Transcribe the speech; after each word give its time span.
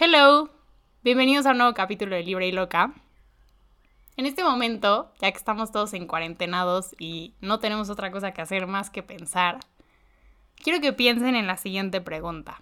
Hello, 0.00 0.48
bienvenidos 1.02 1.44
a 1.44 1.50
un 1.50 1.58
nuevo 1.58 1.74
capítulo 1.74 2.14
de 2.14 2.22
Libre 2.22 2.46
y 2.46 2.52
Loca. 2.52 2.92
En 4.16 4.26
este 4.26 4.44
momento, 4.44 5.12
ya 5.20 5.32
que 5.32 5.36
estamos 5.36 5.72
todos 5.72 5.92
en 5.92 6.06
cuarentenados 6.06 6.94
y 7.00 7.34
no 7.40 7.58
tenemos 7.58 7.90
otra 7.90 8.12
cosa 8.12 8.30
que 8.30 8.40
hacer 8.40 8.68
más 8.68 8.90
que 8.90 9.02
pensar, 9.02 9.58
quiero 10.54 10.80
que 10.80 10.92
piensen 10.92 11.34
en 11.34 11.48
la 11.48 11.56
siguiente 11.56 12.00
pregunta. 12.00 12.60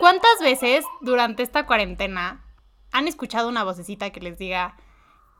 ¿Cuántas 0.00 0.40
veces 0.40 0.84
durante 1.02 1.44
esta 1.44 1.66
cuarentena 1.66 2.44
han 2.90 3.06
escuchado 3.06 3.48
una 3.48 3.62
vocecita 3.62 4.10
que 4.10 4.18
les 4.18 4.38
diga, 4.38 4.76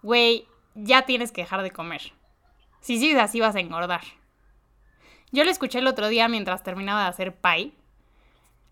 güey, 0.05 0.47
ya 0.77 1.07
tienes 1.07 1.33
que 1.33 1.41
dejar 1.41 1.63
de 1.63 1.73
comer? 1.73 2.13
Si 2.83 3.01
sigues 3.01 3.19
así 3.19 3.41
vas 3.41 3.57
a 3.57 3.61
engordar. 3.61 4.03
Yo 5.33 5.43
la 5.43 5.51
escuché 5.51 5.81
el 5.81 5.89
otro 5.89 6.07
día 6.07 6.29
mientras 6.29 6.63
terminaba 6.63 7.03
de 7.03 7.09
hacer 7.09 7.35
pie 7.35 7.73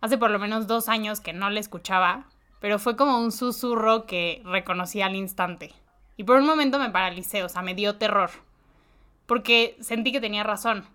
hace 0.06 0.18
por 0.18 0.30
lo 0.30 0.38
menos 0.38 0.66
dos 0.66 0.88
años 0.88 1.20
que 1.20 1.32
no 1.32 1.50
le 1.50 1.60
escuchaba, 1.60 2.26
pero 2.60 2.78
fue 2.78 2.96
como 2.96 3.20
un 3.20 3.32
susurro 3.32 4.06
que 4.06 4.40
reconocí 4.44 5.02
al 5.02 5.14
instante. 5.14 5.74
Y 6.16 6.24
por 6.24 6.38
un 6.38 6.46
momento 6.46 6.78
me 6.78 6.90
paralicé, 6.90 7.42
o 7.42 7.48
sea, 7.48 7.62
me 7.62 7.74
dio 7.74 7.96
terror, 7.96 8.30
porque 9.26 9.76
sentí 9.80 10.12
que 10.12 10.20
tenía 10.20 10.42
razón. 10.42 10.86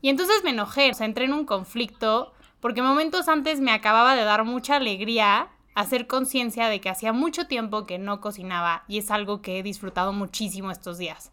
Y 0.00 0.08
entonces 0.08 0.42
me 0.44 0.50
enojé, 0.50 0.90
o 0.90 0.94
sea, 0.94 1.06
entré 1.06 1.24
en 1.24 1.32
un 1.32 1.46
conflicto, 1.46 2.32
porque 2.60 2.82
momentos 2.82 3.28
antes 3.28 3.60
me 3.60 3.72
acababa 3.72 4.14
de 4.14 4.24
dar 4.24 4.44
mucha 4.44 4.76
alegría 4.76 5.48
hacer 5.74 6.06
conciencia 6.06 6.68
de 6.68 6.80
que 6.80 6.90
hacía 6.90 7.12
mucho 7.12 7.46
tiempo 7.46 7.86
que 7.86 7.98
no 7.98 8.20
cocinaba 8.20 8.84
y 8.88 8.98
es 8.98 9.10
algo 9.10 9.40
que 9.40 9.58
he 9.58 9.62
disfrutado 9.62 10.12
muchísimo 10.12 10.70
estos 10.70 10.98
días. 10.98 11.32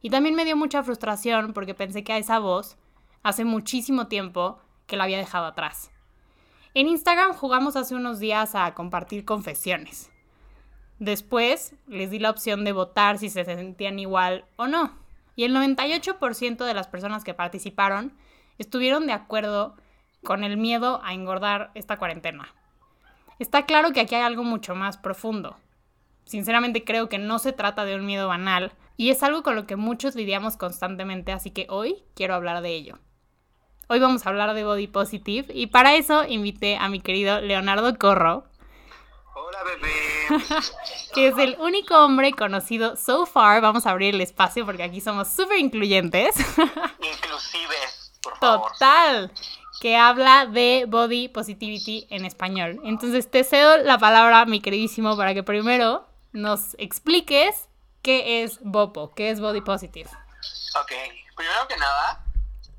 Y 0.00 0.10
también 0.10 0.34
me 0.34 0.44
dio 0.44 0.56
mucha 0.56 0.82
frustración 0.82 1.52
porque 1.52 1.74
pensé 1.74 2.04
que 2.04 2.12
a 2.12 2.18
esa 2.18 2.38
voz 2.38 2.76
hace 3.22 3.44
muchísimo 3.44 4.06
tiempo 4.06 4.58
que 4.86 4.96
la 4.96 5.04
había 5.04 5.18
dejado 5.18 5.46
atrás. 5.46 5.90
En 6.74 6.88
Instagram 6.88 7.34
jugamos 7.34 7.76
hace 7.76 7.94
unos 7.94 8.18
días 8.18 8.54
a 8.54 8.72
compartir 8.72 9.26
confesiones. 9.26 10.10
Después 10.98 11.74
les 11.86 12.10
di 12.10 12.18
la 12.18 12.30
opción 12.30 12.64
de 12.64 12.72
votar 12.72 13.18
si 13.18 13.28
se 13.28 13.44
sentían 13.44 13.98
igual 13.98 14.46
o 14.56 14.66
no. 14.66 14.96
Y 15.36 15.44
el 15.44 15.54
98% 15.54 16.64
de 16.64 16.72
las 16.72 16.86
personas 16.86 17.24
que 17.24 17.34
participaron 17.34 18.14
estuvieron 18.56 19.06
de 19.06 19.12
acuerdo 19.12 19.76
con 20.24 20.44
el 20.44 20.56
miedo 20.56 21.02
a 21.04 21.12
engordar 21.12 21.72
esta 21.74 21.98
cuarentena. 21.98 22.54
Está 23.38 23.66
claro 23.66 23.92
que 23.92 24.00
aquí 24.00 24.14
hay 24.14 24.22
algo 24.22 24.42
mucho 24.42 24.74
más 24.74 24.96
profundo. 24.96 25.58
Sinceramente 26.24 26.84
creo 26.84 27.10
que 27.10 27.18
no 27.18 27.38
se 27.38 27.52
trata 27.52 27.84
de 27.84 27.96
un 27.96 28.06
miedo 28.06 28.28
banal 28.28 28.72
y 28.96 29.10
es 29.10 29.22
algo 29.22 29.42
con 29.42 29.56
lo 29.56 29.66
que 29.66 29.76
muchos 29.76 30.14
lidiamos 30.14 30.56
constantemente, 30.56 31.32
así 31.32 31.50
que 31.50 31.66
hoy 31.68 32.02
quiero 32.14 32.34
hablar 32.34 32.62
de 32.62 32.70
ello. 32.70 32.98
Hoy 33.92 33.98
vamos 33.98 34.24
a 34.24 34.30
hablar 34.30 34.54
de 34.54 34.64
Body 34.64 34.86
Positive 34.86 35.52
y 35.52 35.66
para 35.66 35.96
eso 35.96 36.24
invité 36.26 36.78
a 36.78 36.88
mi 36.88 37.00
querido 37.00 37.42
Leonardo 37.42 37.98
Corro. 37.98 38.46
Hola 39.34 39.58
bebé. 39.64 40.42
que 41.14 41.28
es 41.28 41.36
el 41.36 41.58
único 41.60 42.02
hombre 42.02 42.32
conocido 42.32 42.96
so 42.96 43.26
far. 43.26 43.60
Vamos 43.60 43.84
a 43.84 43.90
abrir 43.90 44.14
el 44.14 44.22
espacio 44.22 44.64
porque 44.64 44.82
aquí 44.82 45.02
somos 45.02 45.28
súper 45.28 45.58
incluyentes. 45.58 46.34
Inclusives, 47.00 48.14
por 48.22 48.38
favor. 48.38 48.72
Total. 48.72 49.30
Que 49.82 49.98
habla 49.98 50.46
de 50.46 50.86
body 50.88 51.28
positivity 51.28 52.06
en 52.08 52.24
español. 52.24 52.80
Entonces 52.84 53.30
te 53.30 53.44
cedo 53.44 53.76
la 53.76 53.98
palabra, 53.98 54.46
mi 54.46 54.62
queridísimo, 54.62 55.18
para 55.18 55.34
que 55.34 55.42
primero 55.42 56.08
nos 56.32 56.76
expliques 56.78 57.68
qué 58.00 58.42
es 58.42 58.58
BOPO, 58.62 59.12
qué 59.14 59.28
es 59.28 59.38
body 59.38 59.60
positive. 59.60 60.08
Ok, 60.80 60.92
primero 61.36 61.68
que 61.68 61.76
nada, 61.76 62.24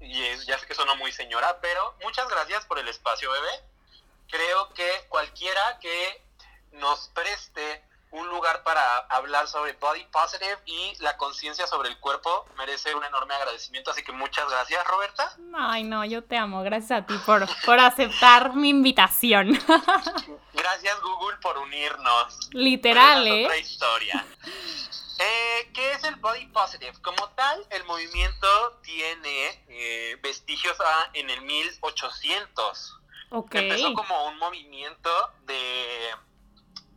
y 0.04 0.46
ya 0.46 0.60
sé 0.60 0.68
que 0.68 0.76
suena 0.76 0.96
muy 0.96 1.12
señora, 1.12 1.60
pero 1.62 1.96
muchas 2.04 2.28
gracias 2.28 2.66
por 2.66 2.78
el 2.78 2.88
espacio, 2.88 3.32
bebé. 3.32 3.64
Creo 4.30 4.74
que 4.74 5.06
cualquiera 5.10 5.80
que 5.80 6.24
nos 6.74 7.10
preste 7.10 7.84
un 8.14 8.28
lugar 8.28 8.62
para 8.64 8.98
hablar 9.10 9.48
sobre 9.48 9.74
body 9.74 10.04
positive 10.06 10.60
y 10.66 10.94
la 11.00 11.18
conciencia 11.18 11.66
sobre 11.66 11.90
el 11.90 11.98
cuerpo 12.00 12.46
merece 12.58 12.94
un 12.94 13.04
enorme 13.04 13.34
agradecimiento, 13.34 13.90
así 13.90 14.04
que 14.04 14.12
muchas 14.12 14.48
gracias, 14.50 14.86
Roberta. 14.86 15.36
Ay, 15.56 15.84
no, 15.84 16.06
yo 16.06 16.24
te 16.24 16.38
amo, 16.38 16.62
gracias 16.62 17.02
a 17.02 17.06
ti 17.08 17.16
por, 17.26 17.48
por 17.66 17.80
aceptar 17.80 18.54
mi 18.54 18.70
invitación. 18.70 19.60
Gracias, 20.54 21.02
Google, 21.02 21.38
por 21.38 21.58
unirnos. 21.58 22.50
Literal, 22.52 23.28
¿eh? 23.28 23.46
Otra 23.46 23.58
historia. 23.58 24.26
Eh, 25.20 25.70
¿Qué 25.74 25.92
es 25.92 26.04
el 26.04 26.16
body 26.16 26.48
positive? 26.48 26.94
Como 27.02 27.30
tal, 27.30 27.66
el 27.70 27.84
movimiento 27.86 28.80
tiene 28.82 29.64
eh, 29.68 30.18
vestigios 30.22 30.80
a, 30.80 31.10
en 31.14 31.30
el 31.30 31.42
1800. 31.42 33.00
Okay. 33.30 33.70
Empezó 33.70 33.94
como 33.94 34.28
un 34.28 34.38
movimiento 34.38 35.10
de, 35.46 36.12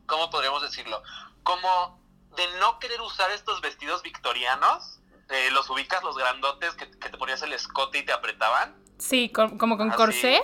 ¿cómo 0.06 0.30
podríamos 0.30 0.62
decirlo? 0.62 1.02
Como 1.42 2.00
de 2.36 2.46
no 2.58 2.78
querer 2.78 3.00
usar 3.00 3.30
estos 3.30 3.60
vestidos 3.60 4.02
victorianos. 4.02 5.00
Eh, 5.28 5.50
los 5.50 5.68
ubicas, 5.70 6.04
los 6.04 6.16
grandotes 6.16 6.74
que, 6.74 6.88
que, 6.90 7.08
te 7.08 7.18
ponías 7.18 7.42
el 7.42 7.52
escote 7.52 7.98
y 7.98 8.04
te 8.04 8.12
apretaban. 8.12 8.76
Sí, 8.98 9.30
como 9.30 9.76
con 9.76 9.90
corsé. 9.90 10.42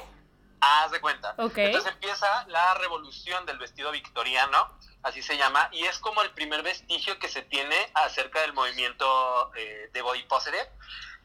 Haz 0.61 0.91
de 0.93 1.01
cuenta. 1.01 1.35
Okay. 1.39 1.67
Entonces 1.67 1.93
empieza 1.93 2.47
la 2.49 2.75
revolución 2.75 3.47
del 3.47 3.59
vestido 3.59 3.91
victoriano 3.93 4.79
así 5.03 5.23
se 5.23 5.37
llama, 5.37 5.69
y 5.73 5.85
es 5.85 5.99
como 5.99 6.23
el 6.23 6.31
primer 6.31 6.63
vestigio 6.63 7.19
que 7.19 7.29
se 7.29 7.43
tiene 7.43 7.77
acerca 7.95 8.41
del 8.41 8.53
movimiento 8.53 9.53
eh, 9.55 9.91
de 9.93 10.03
body 10.03 10.23
positive. 10.25 10.69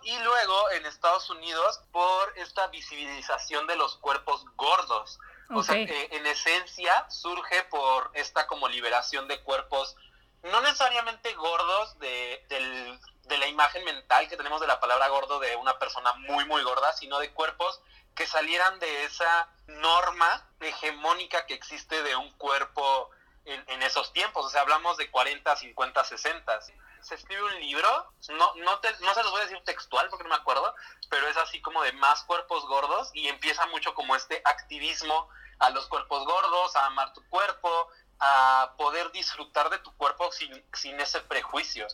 Y 0.03 0.17
luego 0.19 0.71
en 0.71 0.85
Estados 0.85 1.29
Unidos 1.29 1.81
por 1.91 2.33
esta 2.37 2.67
visibilización 2.67 3.67
de 3.67 3.75
los 3.75 3.97
cuerpos 3.97 4.45
gordos. 4.55 5.19
Okay. 5.49 5.57
O 5.57 5.63
sea, 5.63 5.75
que 5.75 6.09
en 6.11 6.25
esencia 6.25 7.09
surge 7.09 7.63
por 7.63 8.11
esta 8.13 8.47
como 8.47 8.67
liberación 8.67 9.27
de 9.27 9.41
cuerpos, 9.41 9.95
no 10.43 10.61
necesariamente 10.61 11.33
gordos 11.33 11.97
de, 11.99 12.45
del, 12.49 12.99
de 13.23 13.37
la 13.37 13.47
imagen 13.47 13.83
mental 13.85 14.27
que 14.27 14.37
tenemos 14.37 14.61
de 14.61 14.67
la 14.67 14.79
palabra 14.79 15.07
gordo 15.09 15.39
de 15.39 15.55
una 15.55 15.77
persona 15.79 16.13
muy, 16.13 16.45
muy 16.45 16.63
gorda, 16.63 16.93
sino 16.93 17.19
de 17.19 17.31
cuerpos 17.31 17.81
que 18.16 18.25
salieran 18.25 18.79
de 18.79 19.03
esa 19.05 19.49
norma 19.67 20.49
hegemónica 20.59 21.45
que 21.45 21.53
existe 21.53 22.01
de 22.03 22.16
un 22.16 22.31
cuerpo 22.37 23.11
en, 23.47 23.63
en, 23.68 23.81
esos 23.84 24.12
tiempos, 24.13 24.46
o 24.46 24.50
sea, 24.50 24.62
hablamos 24.62 24.97
de 24.97 25.09
40, 25.09 25.56
50, 25.56 26.03
60. 26.03 26.62
Se 27.02 27.16
escribe 27.16 27.44
un 27.44 27.59
libro, 27.59 28.12
no, 28.30 28.56
no, 28.56 28.80
te, 28.80 28.90
no 29.00 29.13
se 29.13 29.24
los 29.24 29.31
voy 29.31 29.41
a 29.41 29.46
decir 29.46 29.62
textual 29.63 30.08
porque 30.09 30.24
no 30.24 30.30
me 30.30 30.35
acuerdo, 30.35 30.75
pero 31.09 31.28
es 31.28 31.38
así 31.38 31.62
como 31.62 31.81
de 31.84 31.94
más 31.94 32.24
cuerpos 32.24 32.66
gordos 32.68 33.09
y 33.13 33.28
empieza 33.28 33.66
mucho 33.68 33.94
como 33.94 34.16
este 34.16 34.41
activismo 34.44 35.30
a 35.59 35.69
los 35.69 35.88
cuerpos 35.88 36.25
gordos, 36.25 36.75
a 36.75 36.85
amar 36.88 37.13
tu 37.13 37.28
cuerpo, 37.30 37.88
a 38.19 38.74
poder 38.78 39.12
disfrutar 39.12 39.69
de 39.69 39.79
tu 39.79 39.96
cuerpo 39.96 40.31
sin, 40.31 40.64
sin 40.74 41.00
ese 41.00 41.22
prejuicio, 41.22 41.88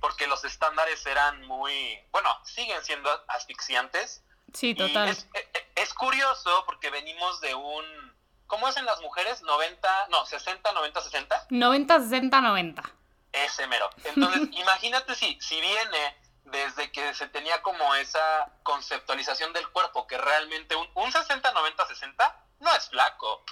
porque 0.00 0.26
los 0.26 0.44
estándares 0.44 1.04
eran 1.06 1.46
muy, 1.46 1.98
bueno, 2.10 2.28
siguen 2.44 2.84
siendo 2.84 3.10
asfixiantes. 3.28 4.22
Sí, 4.52 4.74
total. 4.74 5.08
Es, 5.08 5.28
es, 5.32 5.46
es 5.76 5.94
curioso 5.94 6.64
porque 6.66 6.90
venimos 6.90 7.40
de 7.40 7.54
un 7.54 8.07
¿Cómo 8.48 8.66
hacen 8.66 8.84
las 8.86 9.00
mujeres? 9.02 9.42
90, 9.42 10.08
no, 10.08 10.26
60, 10.26 10.72
90, 10.72 11.00
60. 11.02 11.46
90, 11.50 12.00
60, 12.00 12.40
90. 12.40 12.82
Ese 13.30 13.66
mero. 13.68 13.88
Entonces, 14.04 14.48
imagínate 14.52 15.14
si, 15.14 15.38
si 15.40 15.60
viene 15.60 16.16
desde 16.46 16.90
que 16.90 17.14
se 17.14 17.28
tenía 17.28 17.60
como 17.60 17.94
esa 17.94 18.50
conceptualización 18.62 19.52
del 19.52 19.68
cuerpo, 19.68 20.06
que 20.06 20.16
realmente 20.16 20.74
un, 20.74 20.88
un 20.94 21.12
60, 21.12 21.52
90, 21.52 21.86
60 21.86 22.44
no 22.60 22.74
es 22.74 22.88
flaco. 22.88 23.44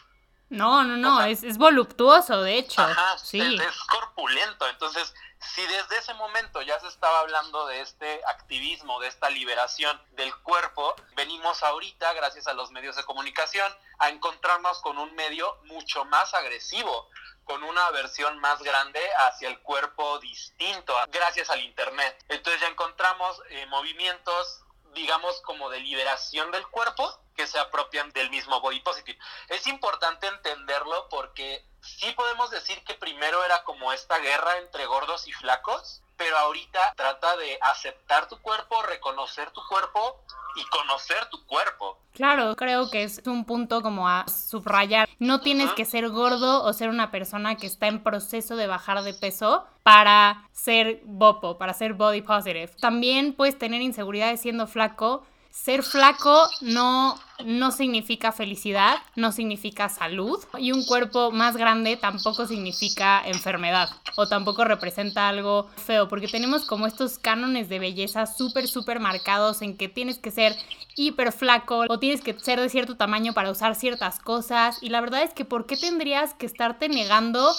No, 0.49 0.83
no, 0.83 0.97
no, 0.97 1.17
o 1.17 1.19
sea, 1.19 1.29
es, 1.29 1.43
es, 1.43 1.59
voluptuoso, 1.59 2.43
de 2.43 2.57
hecho. 2.57 2.81
Ajá, 2.81 3.19
sí. 3.19 3.41
Es, 3.41 3.61
es, 3.61 3.79
corpulento. 3.91 4.67
Entonces, 4.69 5.13
si 5.57 5.67
desde 5.67 5.97
ese 5.97 6.13
momento 6.13 6.61
ya 6.61 6.79
se 6.81 6.89
estaba 6.89 7.21
hablando 7.21 7.67
de 7.67 7.81
este 7.81 8.21
activismo, 8.27 9.01
de 9.01 9.09
esta 9.09 9.31
liberación 9.31 9.99
del 10.11 10.37
cuerpo, 10.43 10.95
venimos 11.15 11.63
ahorita, 11.63 12.13
gracias 12.13 12.47
a 12.47 12.53
los 12.53 12.71
medios 12.73 12.95
de 12.95 13.05
comunicación, 13.05 13.73
a 13.99 14.11
encontrarnos 14.11 14.81
con 14.81 14.99
un 14.99 15.15
medio 15.15 15.57
mucho 15.65 16.05
más 16.05 16.35
agresivo, 16.35 17.09
con 17.45 17.63
una 17.63 17.91
versión 17.93 18.39
más 18.39 18.63
grande 18.63 19.01
hacia 19.29 19.49
el 19.49 19.59
cuerpo 19.61 20.19
distinto, 20.19 20.95
gracias 21.09 21.49
al 21.49 21.63
Internet. 21.63 22.23
Entonces 22.29 22.61
ya 22.61 22.69
encontramos 22.69 23.41
eh, 23.49 23.65
movimientos 23.67 24.63
digamos, 24.97 25.41
como 25.43 25.69
de 25.69 25.79
liberación 25.81 26.51
del 26.51 26.67
cuerpo 26.69 27.21
que 27.37 27.47
se 27.47 27.59
apropian 27.59 28.11
del 28.13 28.31
mismo 28.31 28.61
body 28.61 28.81
positive. 28.81 29.19
Es 29.49 29.67
importante 29.67 30.27
entenderlo 30.27 31.09
porque 31.11 31.65
sí 31.81 32.11
podemos 32.13 32.51
decir 32.51 32.83
que 32.85 32.95
primero 32.95 33.45
era 33.45 33.63
como 33.65 33.93
esta 33.93 34.19
guerra 34.19 34.59
entre 34.59 34.87
gordos 34.87 35.29
y 35.29 35.33
flacos, 35.33 36.03
pero 36.17 36.37
ahorita 36.39 36.95
trata 36.97 37.37
de 37.37 37.59
aceptar 37.61 38.29
tu 38.29 38.41
cuerpo, 38.41 38.83
reconocer 38.83 39.51
tu 39.51 39.61
cuerpo 39.69 40.23
y 40.57 40.65
conocer 40.71 41.27
tu 41.31 41.45
cuerpo. 41.45 41.99
Claro, 42.15 42.57
creo 42.57 42.91
que 42.91 43.03
es 43.03 43.21
un 43.27 43.45
punto 43.45 43.83
como 43.83 44.09
a 44.09 44.27
subrayar. 44.27 45.07
No 45.19 45.41
tienes 45.41 45.67
uh 45.67 45.71
-huh. 45.73 45.75
que 45.75 45.85
ser 45.85 46.09
gordo 46.09 46.65
o 46.65 46.73
ser 46.73 46.89
una 46.89 47.11
persona 47.11 47.57
que 47.57 47.67
está 47.67 47.89
en 47.89 48.03
proceso 48.03 48.57
de 48.57 48.67
bajar 48.67 49.03
de 49.03 49.13
peso 49.13 49.67
para 49.83 50.49
ser 50.53 51.03
bopo, 51.05 51.59
para 51.59 51.75
ser 51.75 51.93
body 51.93 52.23
positive. 52.23 52.69
También 52.81 53.35
puedes 53.35 53.59
tener 53.59 53.83
inseguridades 53.83 54.41
siendo 54.41 54.67
flaco 54.67 55.27
ser 55.57 55.83
flaco 55.83 56.49
no, 56.61 57.19
no 57.45 57.73
significa 57.73 58.31
felicidad, 58.31 58.99
no 59.17 59.33
significa 59.33 59.89
salud 59.89 60.39
y 60.59 60.71
un 60.71 60.85
cuerpo 60.85 61.33
más 61.33 61.57
grande 61.57 61.97
tampoco 61.97 62.47
significa 62.47 63.23
enfermedad 63.27 63.89
o 64.17 64.29
tampoco 64.29 64.65
representa 64.65 65.29
algo 65.29 65.69
feo 65.77 66.09
porque 66.09 66.29
tenemos 66.29 66.67
como 66.67 66.87
estos 66.87 67.19
cánones 67.19 67.69
de 67.69 67.79
belleza 67.79 68.27
súper, 68.27 68.69
súper 68.69 69.01
marcados 69.01 69.63
en 69.63 69.77
que 69.77 69.89
tienes 69.89 70.19
que 70.19 70.31
ser 70.31 70.55
hiper 70.95 71.33
flaco 71.33 71.85
o 71.89 71.99
tienes 71.99 72.21
que 72.21 72.39
ser 72.39 72.61
de 72.61 72.69
cierto 72.69 72.97
tamaño 72.97 73.33
para 73.33 73.51
usar 73.51 73.75
ciertas 73.75 74.21
cosas 74.21 74.79
y 74.83 74.91
la 74.91 75.01
verdad 75.01 75.23
es 75.23 75.33
que 75.33 75.47
¿por 75.47 75.67
qué 75.67 75.77
tendrías 75.77 76.35
que 76.35 76.47
estarte 76.47 76.89
negando 76.89 77.51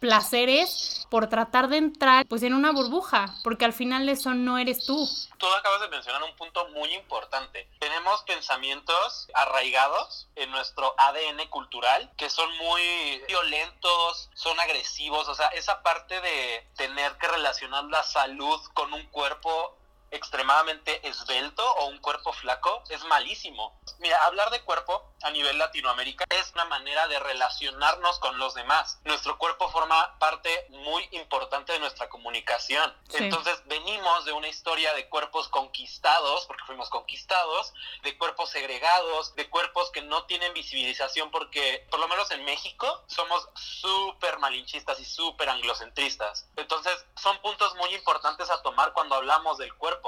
placeres 0.00 1.06
por 1.10 1.28
tratar 1.28 1.68
de 1.68 1.78
entrar 1.78 2.26
pues 2.26 2.42
en 2.42 2.54
una 2.54 2.72
burbuja, 2.72 3.34
porque 3.42 3.64
al 3.64 3.72
final 3.72 4.08
eso 4.08 4.34
no 4.34 4.58
eres 4.58 4.84
tú. 4.84 5.08
Tú 5.38 5.46
acabas 5.46 5.80
de 5.82 5.88
mencionar 5.88 6.22
un 6.22 6.34
punto 6.36 6.68
muy 6.70 6.92
importante. 6.94 7.68
Tenemos 7.78 8.22
pensamientos 8.22 9.28
arraigados 9.34 10.28
en 10.34 10.50
nuestro 10.50 10.94
ADN 10.98 11.48
cultural 11.48 12.10
que 12.16 12.30
son 12.30 12.48
muy 12.58 12.82
violentos, 13.28 14.30
son 14.34 14.58
agresivos, 14.60 15.28
o 15.28 15.34
sea, 15.34 15.48
esa 15.48 15.82
parte 15.82 16.20
de 16.20 16.66
tener 16.76 17.16
que 17.18 17.28
relacionar 17.28 17.84
la 17.84 18.02
salud 18.02 18.60
con 18.74 18.92
un 18.92 19.04
cuerpo 19.06 19.76
extremadamente 20.10 21.06
esbelto 21.08 21.64
o 21.76 21.86
un 21.86 21.98
cuerpo 21.98 22.32
flaco 22.32 22.82
es 22.88 23.02
malísimo. 23.04 23.78
Mira, 23.98 24.18
hablar 24.24 24.50
de 24.50 24.62
cuerpo 24.62 25.12
a 25.22 25.30
nivel 25.30 25.58
Latinoamérica 25.58 26.24
es 26.30 26.52
una 26.52 26.64
manera 26.66 27.08
de 27.08 27.18
relacionarnos 27.18 28.18
con 28.18 28.38
los 28.38 28.54
demás. 28.54 28.98
Nuestro 29.04 29.38
cuerpo 29.38 29.68
forma 29.70 30.18
parte 30.18 30.66
muy 30.70 31.08
importante 31.12 31.72
de 31.72 31.78
nuestra 31.78 32.08
comunicación. 32.08 32.94
Entonces 33.14 33.62
venimos 33.66 34.24
de 34.24 34.32
una 34.32 34.48
historia 34.48 34.94
de 34.94 35.08
cuerpos 35.08 35.48
conquistados, 35.48 36.46
porque 36.46 36.64
fuimos 36.66 36.88
conquistados, 36.90 37.72
de 38.02 38.16
cuerpos 38.16 38.50
segregados, 38.50 39.34
de 39.34 39.48
cuerpos 39.48 39.90
que 39.90 40.02
no 40.02 40.24
tienen 40.24 40.52
visibilización 40.54 41.30
porque, 41.30 41.86
por 41.90 42.00
lo 42.00 42.08
menos 42.08 42.30
en 42.30 42.44
México, 42.44 43.04
somos 43.06 43.48
súper 43.54 44.38
malinchistas 44.38 45.00
y 45.00 45.04
súper 45.04 45.48
anglocentristas. 45.48 46.48
Entonces 46.56 47.04
son 47.16 47.40
puntos 47.40 47.74
muy 47.76 47.94
importantes 47.94 48.50
a 48.50 48.62
tomar 48.62 48.92
cuando 48.92 49.14
hablamos 49.16 49.58
del 49.58 49.74
cuerpo 49.74 50.05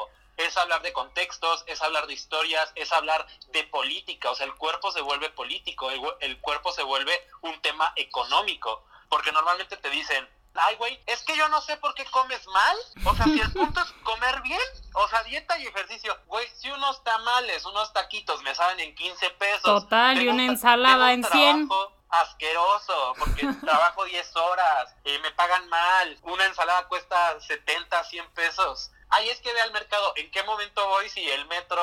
es 0.49 0.57
hablar 0.57 0.83
de 0.83 0.93
contextos, 0.93 1.63
es 1.67 1.81
hablar 1.83 2.07
de 2.07 2.15
historias, 2.15 2.73
es 2.75 2.93
hablar 2.93 3.27
de 3.49 3.65
política, 3.65 4.31
o 4.31 4.35
sea, 4.35 4.47
el 4.47 4.55
cuerpo 4.55 4.91
se 4.91 5.01
vuelve 5.01 5.31
político, 5.31 5.91
el, 6.21 6.41
cuerpo 6.41 6.73
se 6.73 6.83
vuelve 6.83 7.13
un 7.43 7.61
tema 7.61 7.93
económico, 7.97 8.85
porque 9.09 9.31
normalmente 9.33 9.77
te 9.77 9.91
dicen, 9.91 10.29
ay, 10.55 10.77
güey, 10.77 11.01
es 11.07 11.23
que 11.23 11.37
yo 11.37 11.49
no 11.49 11.61
sé 11.61 11.77
por 11.77 11.95
qué 11.95 12.05
comes 12.07 12.45
mal. 12.49 12.77
O 13.05 13.15
sea, 13.15 13.27
si 13.27 13.41
el 13.41 13.53
punto 13.55 13.81
es 13.81 13.93
comer 14.03 14.41
bien, 14.43 14.61
o 14.95 15.09
sea, 15.09 15.23
dieta 15.23 15.59
y 15.59 15.67
ejercicio. 15.67 16.17
Güey, 16.27 16.47
si 16.57 16.71
unos 16.71 17.03
tamales, 17.05 17.65
unos 17.65 17.93
taquitos 17.93 18.43
me 18.43 18.55
salen 18.55 18.81
en 18.81 18.95
15 18.95 19.31
pesos. 19.31 19.63
Total, 19.63 20.21
y 20.21 20.29
una 20.29 20.45
ensalada 20.45 21.13
en 21.13 21.25
100 21.25 21.69
asqueroso, 22.11 23.15
porque 23.19 23.47
trabajo 23.61 24.05
10 24.05 24.37
horas, 24.37 24.95
y 25.05 25.19
me 25.19 25.31
pagan 25.33 25.69
mal, 25.69 26.19
una 26.23 26.47
ensalada 26.47 26.89
cuesta 26.89 27.39
70, 27.41 28.03
100 28.05 28.31
pesos. 28.31 28.91
Ay, 29.11 29.29
es 29.29 29.41
que 29.41 29.53
ve 29.53 29.61
al 29.61 29.73
mercado, 29.73 30.13
¿en 30.17 30.31
qué 30.31 30.43
momento 30.43 30.87
voy 30.89 31.09
si 31.09 31.29
el 31.29 31.47
metro 31.47 31.83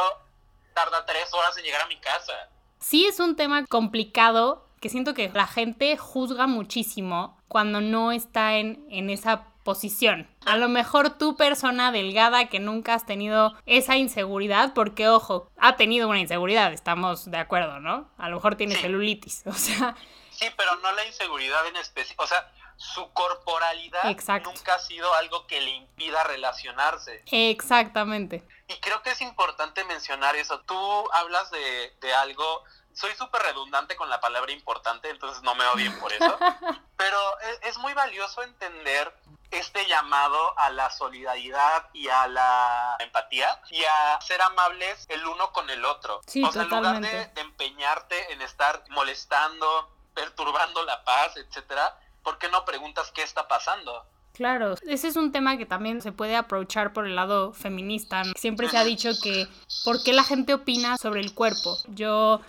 tarda 0.74 1.06
tres 1.06 1.33
horas 1.33 1.57
en 1.57 1.63
llegar 1.63 1.81
a 1.81 1.88
mi 1.88 1.98
casa? 1.98 2.33
Sí 2.80 3.06
es 3.06 3.19
un 3.19 3.36
tema 3.36 3.66
complicado 3.66 4.68
que 4.80 4.89
siento 4.89 5.13
que 5.13 5.30
la 5.30 5.48
gente 5.48 5.98
juzga 5.98 6.45
muchísimo 6.48 7.42
cuando 7.48 7.81
no 7.81 8.12
está 8.12 8.57
en, 8.57 8.86
en 8.89 9.10
esa 9.10 9.48
posición. 9.66 10.30
A 10.45 10.57
lo 10.57 10.69
mejor 10.69 11.18
tú 11.18 11.36
persona 11.36 11.92
delgada 11.92 12.48
que 12.50 12.60
nunca 12.60 12.94
has 12.94 13.06
tenido 13.06 13.56
esa 13.66 13.98
inseguridad, 13.98 14.74
porque 14.75 15.10
ojo, 15.10 15.51
ha 15.57 15.75
tenido 15.75 16.07
una 16.07 16.19
inseguridad, 16.19 16.72
estamos 16.72 17.30
de 17.31 17.38
acuerdo, 17.38 17.80
¿no? 17.80 18.12
A 18.19 18.30
lo 18.30 18.36
mejor 18.36 18.56
tiene 18.56 18.75
celulitis, 18.75 19.42
o 19.48 19.54
sea... 19.54 19.95
Sí, 20.30 20.45
pero 20.56 20.75
no 20.77 20.92
la 20.92 21.06
inseguridad 21.06 21.66
en 21.68 21.77
especie, 21.77 22.16
o 22.19 22.27
sea, 22.27 22.48
su 22.77 23.12
corporalidad 23.13 24.04
nunca 24.44 24.75
ha 24.75 24.80
sido 24.80 25.13
algo 25.16 25.48
que 25.48 25.62
le 25.62 25.72
impida 25.72 26.24
relacionarse. 26.24 27.24
Exactamente. 27.31 28.44
Y 28.68 28.74
creo 28.80 29.01
que 29.01 29.12
es 29.12 29.22
importante 29.22 29.83
mencionar 29.86 30.36
eso. 30.36 30.60
Tú 30.62 31.12
hablas 31.13 31.51
de, 31.51 31.95
de 32.01 32.13
algo, 32.13 32.63
soy 32.94 33.13
súper 33.16 33.42
redundante 33.44 33.95
con 33.95 34.10
la 34.10 34.19
palabra 34.19 34.51
importante, 34.51 35.10
entonces 35.10 35.44
no 35.44 35.56
me 35.56 35.66
odien 35.68 35.98
por 36.00 36.12
eso, 36.12 36.38
pero 36.98 37.39
es, 37.39 37.60
es, 37.69 37.77
muy 37.77 37.94
valioso 37.94 38.42
entender 38.44 39.13
este 39.51 39.86
llamado 39.86 40.57
a 40.60 40.69
la 40.72 40.89
solidaridad 40.89 41.89
y 41.94 42.10
a 42.10 42.27
la 42.27 42.98
empatía 43.00 43.62
y 43.69 43.83
a 43.83 44.19
ser 44.22 44.42
amables 44.42 45.06
el 45.10 45.25
uno 45.25 45.51
con 45.51 45.69
el 45.69 45.86
otro. 45.86 46.22
Sí, 46.27 46.44
o 46.44 46.51
sea, 46.51 46.63
en 46.63 46.69
lugar 46.69 47.01
de, 47.01 47.27
de 47.27 47.42
empeñarte 47.42 48.33
en 48.33 48.42
estar 48.42 48.83
molestando, 48.89 49.92
perturbando 50.13 50.83
la 50.83 51.04
paz, 51.04 51.38
etcétera, 51.38 51.98
¿por 52.25 52.38
qué 52.39 52.50
no 52.50 52.66
preguntas 52.66 53.12
qué 53.13 53.22
está 53.22 53.48
pasando? 53.48 54.04
Claro, 54.33 54.75
ese 54.86 55.07
es 55.07 55.16
un 55.16 55.31
tema 55.31 55.57
que 55.57 55.66
también 55.66 56.01
se 56.01 56.12
puede 56.12 56.36
aprovechar 56.36 56.92
por 56.92 57.07
el 57.07 57.16
lado 57.16 57.54
feminista. 57.54 58.24
Siempre 58.36 58.68
se 58.68 58.77
ha 58.77 58.83
dicho 58.83 59.12
que 59.24 59.48
¿por 59.86 60.04
qué 60.04 60.12
la 60.12 60.25
gente 60.25 60.54
opina 60.54 60.98
sobre 60.98 61.22
el 61.22 61.33
cuerpo? 61.33 61.77
Yo 61.88 62.42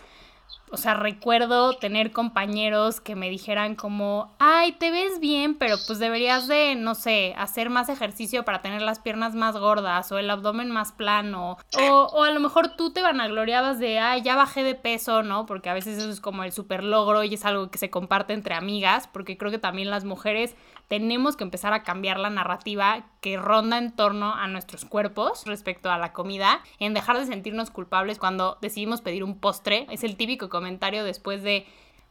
o 0.71 0.77
sea, 0.77 0.95
recuerdo 0.95 1.75
tener 1.75 2.11
compañeros 2.11 3.01
que 3.01 3.15
me 3.15 3.31
dijeran 3.31 3.77
como, 3.77 4.35
ay, 4.39 4.73
te 4.73 4.91
ves 4.91 5.21
bien, 5.21 5.55
pero 5.55 5.77
pues 5.87 5.99
deberías 5.99 6.49
de, 6.49 6.75
no 6.75 6.95
sé, 6.95 7.35
hacer 7.37 7.71
más 7.71 7.89
ejercicio 7.89 8.45
para 8.45 8.63
tener 8.63 8.83
las 8.83 8.99
piernas 8.99 9.35
más 9.35 9.57
gordas 9.57 10.11
o 10.11 10.19
el 10.19 10.29
abdomen 10.29 10.71
más 10.71 10.93
plano. 10.93 11.57
O, 11.79 12.09
o 12.13 12.23
a 12.25 12.33
lo 12.33 12.41
mejor 12.41 12.77
tú 12.77 12.93
te 12.93 13.03
vanagloriabas 13.03 13.79
de, 13.79 14.01
ay, 14.01 14.23
ya 14.23 14.35
bajé 14.35 14.65
de 14.65 14.75
peso, 14.75 15.23
¿no? 15.23 15.47
Porque 15.47 15.71
a 15.71 15.75
veces 15.75 15.99
eso 15.99 16.11
es 16.11 16.21
como 16.21 16.43
el 16.43 16.53
super 16.53 16.83
logro 16.83 17.23
y 17.23 17.35
es 17.35 17.45
algo 17.45 17.71
que 17.71 17.79
se 17.79 17.91
comparte 17.91 18.33
entre 18.33 18.55
amigas, 18.55 19.07
porque 19.07 19.39
creo 19.39 19.53
que 19.53 19.59
también 19.59 19.91
las 19.91 20.05
mujeres 20.05 20.57
tenemos 20.88 21.37
que 21.37 21.44
empezar 21.44 21.73
a 21.73 21.83
cambiar 21.83 22.19
la 22.19 22.31
narrativa 22.31 23.06
que 23.21 23.37
ronda 23.37 23.79
en 23.79 23.94
torno 23.94 24.35
a 24.35 24.47
nuestros 24.47 24.85
cuerpos 24.85 25.44
respecto 25.47 25.91
a 25.91 25.99
la 25.99 26.12
comida, 26.12 26.61
en 26.79 26.94
dejar 26.94 27.19
de 27.19 27.27
sentirnos 27.27 27.71
culpables 27.71 28.19
cuando 28.19 28.59
decidimos 28.61 29.00
pedir 29.00 29.25
un 29.25 29.38
postre. 29.38 29.87
Es 29.91 30.05
el 30.05 30.17
típico 30.17 30.49
comentario 30.49 31.05
después 31.05 31.43
de, 31.43 31.67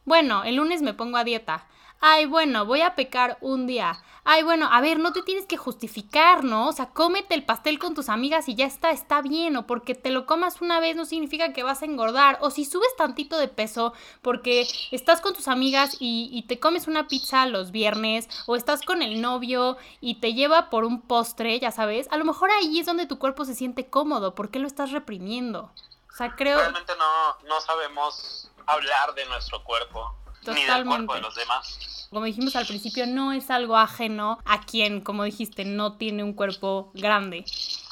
bueno, 0.06 0.44
el 0.44 0.54
lunes 0.54 0.82
me 0.82 0.94
pongo 0.94 1.18
a 1.18 1.24
dieta. 1.24 1.66
Ay, 2.00 2.26
bueno, 2.26 2.64
voy 2.64 2.80
a 2.82 2.94
pecar 2.94 3.38
un 3.40 3.66
día. 3.66 3.98
Ay, 4.22 4.42
bueno, 4.42 4.68
a 4.70 4.80
ver, 4.80 4.98
no 5.00 5.12
te 5.12 5.22
tienes 5.22 5.46
que 5.46 5.56
justificar, 5.56 6.44
¿no? 6.44 6.68
O 6.68 6.72
sea, 6.72 6.90
cómete 6.90 7.34
el 7.34 7.44
pastel 7.44 7.78
con 7.80 7.94
tus 7.94 8.08
amigas 8.08 8.48
y 8.48 8.54
ya 8.54 8.66
está, 8.66 8.90
está 8.90 9.20
bien. 9.20 9.56
O 9.56 9.66
porque 9.66 9.96
te 9.96 10.10
lo 10.10 10.26
comas 10.26 10.60
una 10.60 10.78
vez 10.78 10.94
no 10.94 11.04
significa 11.04 11.52
que 11.52 11.64
vas 11.64 11.82
a 11.82 11.86
engordar. 11.86 12.38
O 12.40 12.50
si 12.50 12.64
subes 12.64 12.94
tantito 12.96 13.36
de 13.36 13.48
peso 13.48 13.94
porque 14.22 14.68
estás 14.92 15.20
con 15.20 15.34
tus 15.34 15.48
amigas 15.48 15.96
y, 15.98 16.28
y 16.32 16.42
te 16.42 16.60
comes 16.60 16.86
una 16.86 17.08
pizza 17.08 17.46
los 17.46 17.72
viernes. 17.72 18.28
O 18.46 18.54
estás 18.54 18.82
con 18.82 19.02
el 19.02 19.20
novio 19.20 19.76
y 20.00 20.20
te 20.20 20.34
lleva 20.34 20.70
por 20.70 20.84
un 20.84 21.00
postre, 21.02 21.58
ya 21.58 21.72
sabes. 21.72 22.06
A 22.12 22.16
lo 22.16 22.24
mejor 22.24 22.50
ahí 22.52 22.78
es 22.78 22.86
donde 22.86 23.06
tu 23.06 23.18
cuerpo 23.18 23.44
se 23.44 23.54
siente 23.54 23.88
cómodo. 23.88 24.36
¿Por 24.36 24.50
qué 24.50 24.60
lo 24.60 24.68
estás 24.68 24.92
reprimiendo? 24.92 25.72
O 26.12 26.16
sea, 26.16 26.34
creo... 26.34 26.58
Realmente 26.58 26.94
no, 26.96 27.48
no 27.48 27.60
sabemos 27.60 28.50
hablar 28.66 29.14
de 29.14 29.24
nuestro 29.26 29.62
cuerpo. 29.64 30.16
Totalmente. 30.40 30.70
Ni 30.70 30.76
del 30.76 30.86
cuerpo 30.86 31.14
de 31.14 31.20
los 31.20 31.34
demás. 31.34 32.08
Como 32.10 32.24
dijimos 32.24 32.54
al 32.54 32.66
principio, 32.66 33.06
no 33.06 33.32
es 33.32 33.50
algo 33.50 33.76
ajeno 33.76 34.38
a 34.44 34.60
quien, 34.60 35.00
como 35.00 35.24
dijiste, 35.24 35.64
no 35.64 35.96
tiene 35.96 36.22
un 36.22 36.34
cuerpo 36.34 36.92
grande. 36.94 37.44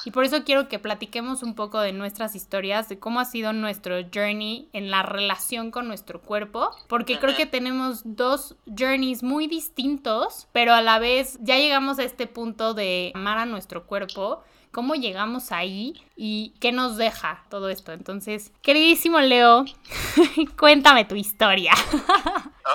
Y 0.05 0.11
por 0.11 0.23
eso 0.23 0.43
quiero 0.43 0.69
que 0.69 0.79
platiquemos 0.79 1.43
un 1.43 1.53
poco 1.53 1.79
de 1.79 1.91
nuestras 1.91 2.35
historias, 2.35 2.87
de 2.87 2.97
cómo 2.97 3.19
ha 3.19 3.25
sido 3.25 3.51
nuestro 3.53 3.95
journey 4.13 4.69
en 4.71 4.89
la 4.89 5.03
relación 5.03 5.71
con 5.71 5.87
nuestro 5.87 6.21
cuerpo, 6.21 6.69
porque 6.87 7.19
creo 7.19 7.35
que 7.35 7.45
tenemos 7.45 8.01
dos 8.05 8.55
journeys 8.65 9.21
muy 9.21 9.47
distintos, 9.47 10.47
pero 10.53 10.73
a 10.73 10.81
la 10.81 10.99
vez 10.99 11.37
ya 11.41 11.57
llegamos 11.57 11.99
a 11.99 12.03
este 12.03 12.27
punto 12.27 12.73
de 12.73 13.11
amar 13.15 13.39
a 13.39 13.45
nuestro 13.45 13.85
cuerpo 13.85 14.43
cómo 14.75 14.95
llegamos 14.95 15.53
ahí 15.53 16.05
y 16.17 16.53
qué 16.59 16.73
nos 16.73 16.97
deja 16.97 17.45
todo 17.49 17.69
esto. 17.69 17.93
Entonces, 17.93 18.51
queridísimo 18.61 19.21
Leo, 19.21 19.63
cuéntame 20.59 21.05
tu 21.05 21.15
historia. 21.15 21.71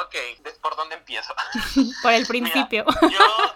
ok, 0.06 0.16
¿por 0.62 0.76
dónde 0.76 0.94
empiezo? 0.94 1.34
Por 2.02 2.12
el 2.12 2.26
principio. 2.26 2.86
yo 3.02 3.54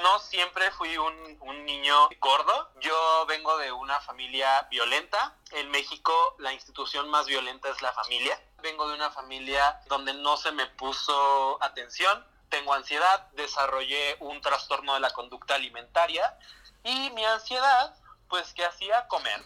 no 0.00 0.18
siempre 0.20 0.70
fui 0.70 0.96
un, 0.96 1.38
un, 1.40 1.64
niño 1.64 2.08
gordo. 2.20 2.70
Yo 2.80 3.26
vengo 3.26 3.58
de 3.58 3.72
una 3.72 3.98
familia 3.98 4.68
violenta. 4.70 5.34
En 5.50 5.68
México 5.72 6.12
la 6.38 6.52
institución 6.52 7.10
más 7.10 7.26
violenta 7.26 7.68
es 7.68 7.82
la 7.82 7.92
familia. 7.92 8.40
Vengo 8.62 8.88
de 8.88 8.94
una 8.94 9.10
familia 9.10 9.80
donde 9.88 10.14
no 10.14 10.36
se 10.36 10.52
me 10.52 10.66
puso 10.66 11.58
atención. 11.60 12.24
Tengo 12.48 12.74
ansiedad, 12.74 13.26
desarrollé 13.32 14.18
un 14.20 14.40
trastorno 14.40 14.94
de 14.94 15.00
la 15.00 15.10
conducta 15.10 15.56
alimentaria 15.56 16.36
y 16.84 17.10
mi 17.10 17.24
ansiedad, 17.24 17.94
pues, 18.28 18.52
¿qué 18.54 18.64
hacía? 18.64 19.06
Comer. 19.08 19.42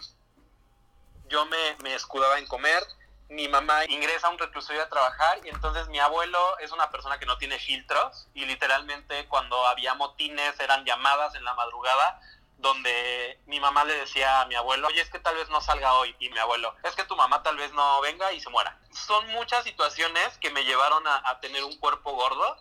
Yo 1.29 1.45
me, 1.45 1.75
me 1.83 1.93
escudaba 1.93 2.39
en 2.39 2.47
comer. 2.47 2.83
Mi 3.29 3.49
mamá 3.49 3.83
ingresa 3.85 4.27
a 4.27 4.29
un 4.29 4.37
reclusorio 4.37 4.81
a 4.81 4.89
trabajar 4.89 5.45
y 5.45 5.49
entonces 5.49 5.89
mi 5.89 5.99
abuelo 5.99 6.57
es 6.59 6.71
una 6.71 6.89
persona 6.89 7.19
que 7.19 7.25
no 7.25 7.37
tiene 7.37 7.59
filtros 7.59 8.29
y 8.33 8.45
literalmente 8.45 9.27
cuando 9.27 9.65
había 9.67 9.95
motines 9.95 10.57
eran 10.61 10.85
llamadas 10.85 11.35
en 11.35 11.43
la 11.43 11.53
madrugada 11.53 12.21
donde 12.57 13.39
mi 13.45 13.59
mamá 13.59 13.83
le 13.85 13.99
decía 13.99 14.41
a 14.41 14.45
mi 14.45 14.55
abuelo, 14.55 14.87
oye, 14.87 15.01
es 15.01 15.09
que 15.09 15.19
tal 15.19 15.35
vez 15.35 15.49
no 15.49 15.61
salga 15.61 15.93
hoy, 15.93 16.15
y 16.19 16.29
mi 16.29 16.39
abuelo, 16.39 16.75
es 16.83 16.95
que 16.95 17.03
tu 17.03 17.15
mamá 17.15 17.43
tal 17.43 17.55
vez 17.55 17.71
no 17.73 18.01
venga 18.01 18.31
y 18.33 18.39
se 18.39 18.49
muera. 18.49 18.79
Son 18.91 19.27
muchas 19.27 19.63
situaciones 19.63 20.37
que 20.39 20.49
me 20.49 20.63
llevaron 20.63 21.03
a, 21.07 21.39
tener 21.39 21.63
un 21.63 21.77
cuerpo 21.77 22.13
gordo 22.13 22.57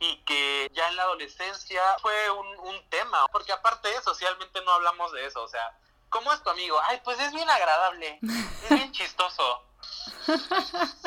y 0.00 0.16
que 0.24 0.70
ya 0.74 0.88
en 0.88 0.96
la 0.96 1.02
adolescencia 1.02 1.82
fue 2.00 2.30
un, 2.30 2.46
un 2.60 2.90
tema, 2.90 3.26
porque 3.28 3.52
aparte 3.52 3.88
socialmente 4.02 4.60
no 4.62 4.72
hablamos 4.72 5.12
de 5.12 5.26
eso, 5.26 5.42
o 5.42 5.48
sea, 5.48 5.76
¿cómo 6.08 6.32
es 6.32 6.42
tu 6.42 6.50
amigo? 6.50 6.80
Ay, 6.86 7.00
pues 7.04 7.18
es 7.20 7.32
bien 7.32 7.48
agradable, 7.48 8.18
es 8.22 8.68
bien 8.70 8.92
chistoso. 8.92 9.64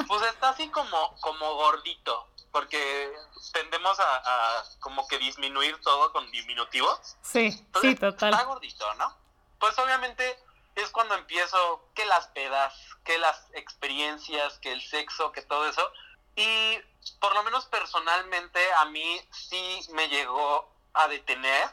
Pues 0.07 0.21
está 0.23 0.49
así 0.49 0.69
como, 0.69 1.15
como 1.21 1.55
gordito, 1.55 2.27
porque 2.51 3.13
tendemos 3.53 3.99
a, 3.99 4.63
como 4.79 5.07
que 5.07 5.17
disminuir 5.17 5.79
todo 5.81 6.11
con 6.11 6.29
diminutivos. 6.31 7.17
Sí, 7.21 7.51
sí, 7.81 7.95
total. 7.95 8.33
Está 8.33 8.45
gordito, 8.45 8.93
¿no? 8.95 9.15
Pues 9.59 9.77
obviamente 9.77 10.39
es 10.75 10.89
cuando 10.89 11.15
empiezo 11.15 11.89
que 11.93 12.05
las 12.05 12.27
pedas, 12.27 12.73
que 13.03 13.17
las 13.17 13.47
experiencias, 13.53 14.57
que 14.59 14.71
el 14.71 14.81
sexo, 14.81 15.31
que 15.31 15.41
todo 15.41 15.67
eso. 15.67 15.91
Y 16.35 16.77
por 17.19 17.33
lo 17.33 17.43
menos 17.43 17.65
personalmente 17.65 18.59
a 18.73 18.85
mí 18.85 19.21
sí 19.31 19.81
me 19.93 20.07
llegó 20.07 20.73
a 20.93 21.07
detener 21.07 21.69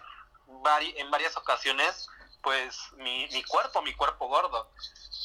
en 0.97 1.11
varias 1.11 1.37
ocasiones 1.37 2.09
pues 2.43 2.93
mi, 2.93 3.27
mi 3.29 3.43
cuerpo, 3.45 3.83
mi 3.83 3.95
cuerpo 3.95 4.29
gordo. 4.29 4.71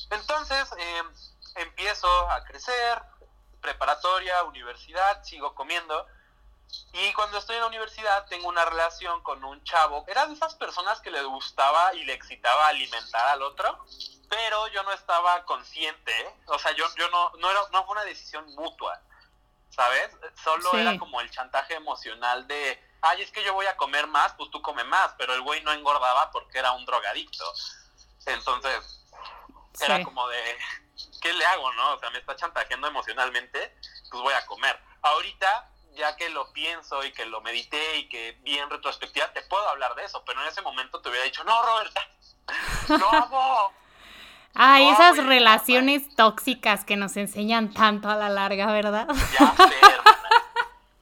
Entonces 0.10 0.70
eh, 0.78 1.04
empiezo 1.56 2.08
a 2.30 2.44
crecer, 2.44 3.02
preparatoria, 3.62 4.44
universidad, 4.44 5.24
sigo 5.24 5.56
comiendo. 5.56 6.06
Y 6.94 7.14
cuando 7.14 7.38
estoy 7.38 7.56
en 7.56 7.62
la 7.62 7.68
universidad 7.68 8.26
tengo 8.28 8.48
una 8.48 8.66
relación 8.66 9.22
con 9.22 9.44
un 9.44 9.64
chavo. 9.64 10.04
Era 10.08 10.26
de 10.26 10.34
esas 10.34 10.56
personas 10.56 11.00
que 11.02 11.12
le 11.12 11.24
gustaba 11.24 11.94
y 11.94 12.04
le 12.04 12.14
excitaba 12.14 12.68
alimentar 12.68 13.28
al 13.28 13.44
otro, 13.44 13.86
pero 14.30 14.68
yo 14.70 14.84
no 14.84 14.92
estaba 14.92 15.46
consciente. 15.46 16.36
O 16.48 16.58
sea, 16.58 16.72
yo, 16.72 16.86
yo 16.98 17.10
no, 17.10 17.32
no, 17.38 17.52
era, 17.52 17.62
no 17.72 17.86
fue 17.86 17.94
una 17.94 18.06
decisión 18.06 18.46
mutua, 18.56 19.00
¿sabes? 19.74 20.12
Solo 20.44 20.78
era 20.78 20.98
como 21.00 21.20
el 21.20 21.30
chantaje 21.32 21.74
emocional 21.74 22.48
de, 22.48 22.80
ay, 23.02 23.22
es 23.22 23.32
que 23.32 23.44
yo 23.44 23.54
voy 23.54 23.66
a 23.66 23.76
comer 23.76 24.08
más, 24.08 24.34
pues 24.34 24.52
tú 24.52 24.62
come 24.62 24.84
más, 24.84 25.14
pero 25.18 25.34
el 25.34 25.42
güey 25.42 25.62
no 25.64 25.72
engordaba 25.72 26.30
porque 26.32 26.60
era 26.60 26.72
un 26.74 26.86
drogadicto. 26.86 27.44
Entonces, 28.26 29.04
era 29.80 30.04
como 30.04 30.28
de, 30.28 30.58
¿qué 31.22 31.34
le 31.34 31.46
hago, 31.46 31.72
no? 31.74 31.94
O 31.94 32.00
sea, 32.00 32.12
me 32.12 32.20
está 32.20 32.36
chantajeando 32.36 32.88
emocionalmente, 32.88 33.76
pues 34.12 34.22
voy 34.22 34.34
a 34.34 34.46
comer. 34.46 34.80
Ahorita, 35.02 35.72
ya 35.96 36.16
que 36.16 36.30
lo 36.30 36.54
pienso 36.54 37.04
y 37.04 37.12
que 37.12 37.26
lo 37.26 37.42
medité 37.42 37.98
y 37.98 38.10
que 38.10 38.38
vi 38.42 38.60
en 38.60 38.70
retrospectiva, 38.70 39.34
te 39.34 39.42
puedo 39.44 39.68
hablar 39.70 39.96
de 39.96 40.06
eso, 40.06 40.24
pero 40.24 40.42
en 40.42 40.48
ese 40.48 40.62
momento 40.62 41.02
te 41.02 41.10
hubiera 41.10 41.26
dicho, 41.26 41.44
no, 41.44 41.64
Roberta, 41.64 42.08
no 42.90 43.74
Ay, 44.56 44.88
esas 44.90 45.18
relaciones 45.18 46.16
tóxicas 46.16 46.86
que 46.86 46.96
nos 46.96 47.18
enseñan 47.18 47.74
tanto 47.74 48.10
a 48.10 48.16
la 48.16 48.30
larga, 48.30 48.68
¿verdad? 48.72 49.08
Ya 49.08 49.56
sé, 49.56 49.76
hermana. 49.82 50.30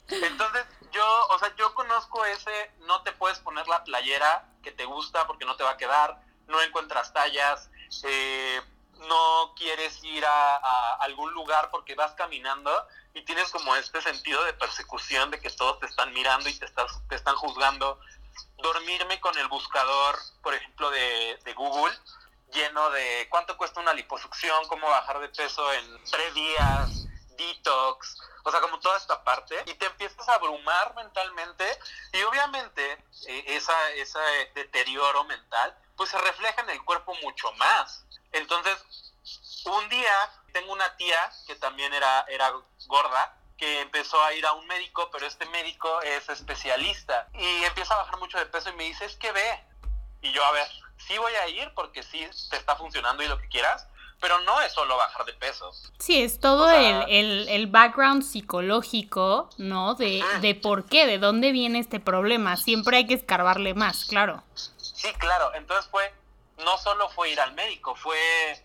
Entonces, 0.08 0.66
yo, 0.92 1.28
o 1.30 1.40
sea, 1.40 1.54
yo 1.58 1.74
conozco 1.74 2.24
ese, 2.26 2.72
no 2.88 3.02
te 3.02 3.12
puedes 3.12 3.40
poner 3.40 3.68
la 3.68 3.84
playera 3.84 4.46
que 4.64 4.72
te 4.72 4.86
gusta 4.86 5.28
porque 5.28 5.46
no 5.46 5.56
te 5.56 5.64
va 5.64 5.72
a 5.72 5.78
quedar, 5.78 6.22
no 6.48 6.62
encuentras 6.62 7.12
tallas, 7.14 7.70
eh, 8.04 8.62
no 9.08 9.54
quieres 9.56 10.02
ir 10.04 10.24
a, 10.26 10.96
algún 11.02 11.34
lugar 11.34 11.70
porque 11.72 11.96
vas 11.96 12.14
caminando 12.14 12.72
y 13.14 13.24
tienes 13.24 13.50
como 13.50 13.76
este 13.76 14.02
sentido 14.02 14.44
de 14.46 14.54
persecución, 14.54 15.32
de 15.32 15.42
que 15.42 15.50
todos 15.50 15.80
te 15.80 15.88
están 15.88 16.14
mirando 16.14 16.48
y 16.48 16.54
te, 16.54 16.66
estás, 16.66 17.02
te 17.10 17.16
están 17.16 17.36
juzgando. 17.36 18.00
Dormirme 18.58 19.20
con 19.20 19.38
el 19.38 19.48
buscador, 19.48 20.18
por 20.42 20.54
ejemplo, 20.54 20.90
de, 20.92 21.38
de 21.44 21.54
Google, 21.54 21.94
lleno 22.52 22.90
de 22.92 23.28
cuánto 23.30 23.58
cuesta 23.58 23.80
una 23.80 23.94
liposucción, 23.94 24.68
cómo 24.68 24.90
bajar 24.90 25.20
de 25.20 25.30
peso 25.30 25.72
en 25.74 26.04
tres 26.06 26.34
días, 26.34 27.08
detox, 27.38 28.18
o 28.44 28.52
sea, 28.52 28.62
como 28.62 28.80
toda 28.80 28.98
esta 28.98 29.24
parte, 29.24 29.64
y 29.66 29.74
te 29.76 29.86
empiezas 29.86 30.28
a 30.30 30.36
abrumar 30.36 30.96
mentalmente, 30.96 31.66
y 32.14 32.22
obviamente 32.24 33.04
eh, 33.28 33.44
esa, 33.48 33.92
ese 33.92 34.20
deterioro 34.56 35.24
mental, 35.26 35.76
pues 35.96 36.10
se 36.10 36.18
refleja 36.18 36.62
en 36.62 36.70
el 36.72 36.84
cuerpo 36.84 37.14
mucho 37.22 37.52
más. 37.54 38.06
Entonces, 38.32 38.78
un 39.66 39.90
día 39.90 40.14
tengo 40.54 40.72
una 40.74 40.96
tía 40.98 41.32
que 41.46 41.56
también 41.56 41.94
era, 41.94 42.26
era 42.28 42.52
gorda, 42.88 43.38
que 43.58 43.82
empezó 43.82 44.22
a 44.24 44.34
ir 44.34 44.46
a 44.46 44.54
un 44.54 44.66
médico, 44.66 45.10
pero 45.12 45.28
este 45.28 45.46
médico 45.46 46.02
es 46.02 46.28
especialista 46.30 47.28
y 47.34 47.64
empieza 47.64 47.94
a 47.94 47.98
bajar 47.98 48.18
mucho 48.18 48.40
de 48.40 48.48
peso 48.48 48.70
y 48.70 48.74
me 48.74 48.86
dice, 48.86 49.06
es 49.06 49.16
que 49.18 49.32
ve. 49.32 49.64
Y 50.24 50.32
yo, 50.32 50.44
a 50.44 50.52
ver, 50.52 50.68
sí 51.08 51.18
voy 51.18 51.34
a 51.34 51.48
ir 51.50 51.72
porque 51.74 52.04
sí 52.04 52.26
te 52.50 52.58
está 52.58 52.76
funcionando 52.76 53.24
y 53.24 53.28
lo 53.28 53.40
que 53.40 53.48
quieras, 53.48 53.88
pero 54.20 54.40
no 54.42 54.62
es 54.62 54.72
solo 54.72 54.96
bajar 54.98 55.26
de 55.26 55.34
peso. 55.34 55.72
Sí, 56.00 56.22
es 56.22 56.40
todo 56.40 56.70
el, 56.70 57.50
el, 57.50 57.68
background 57.68 58.24
psicológico, 58.24 59.50
¿no? 59.58 59.96
De, 59.96 60.24
de 60.42 60.54
por 60.54 60.86
qué, 60.86 61.08
de 61.08 61.18
dónde 61.18 61.52
viene 61.52 61.80
este 61.80 62.00
problema. 62.00 62.56
Siempre 62.56 62.98
hay 62.98 63.08
que 63.08 63.16
escarbarle 63.16 63.74
más, 63.74 64.06
claro. 64.06 64.44
Sí, 64.54 65.12
claro. 65.14 65.52
Entonces 65.56 65.90
fue, 65.90 66.14
no 66.64 66.78
solo 66.78 67.10
fue 67.10 67.32
ir 67.32 67.42
al 67.42 67.54
médico, 67.54 67.96
fue 67.96 68.18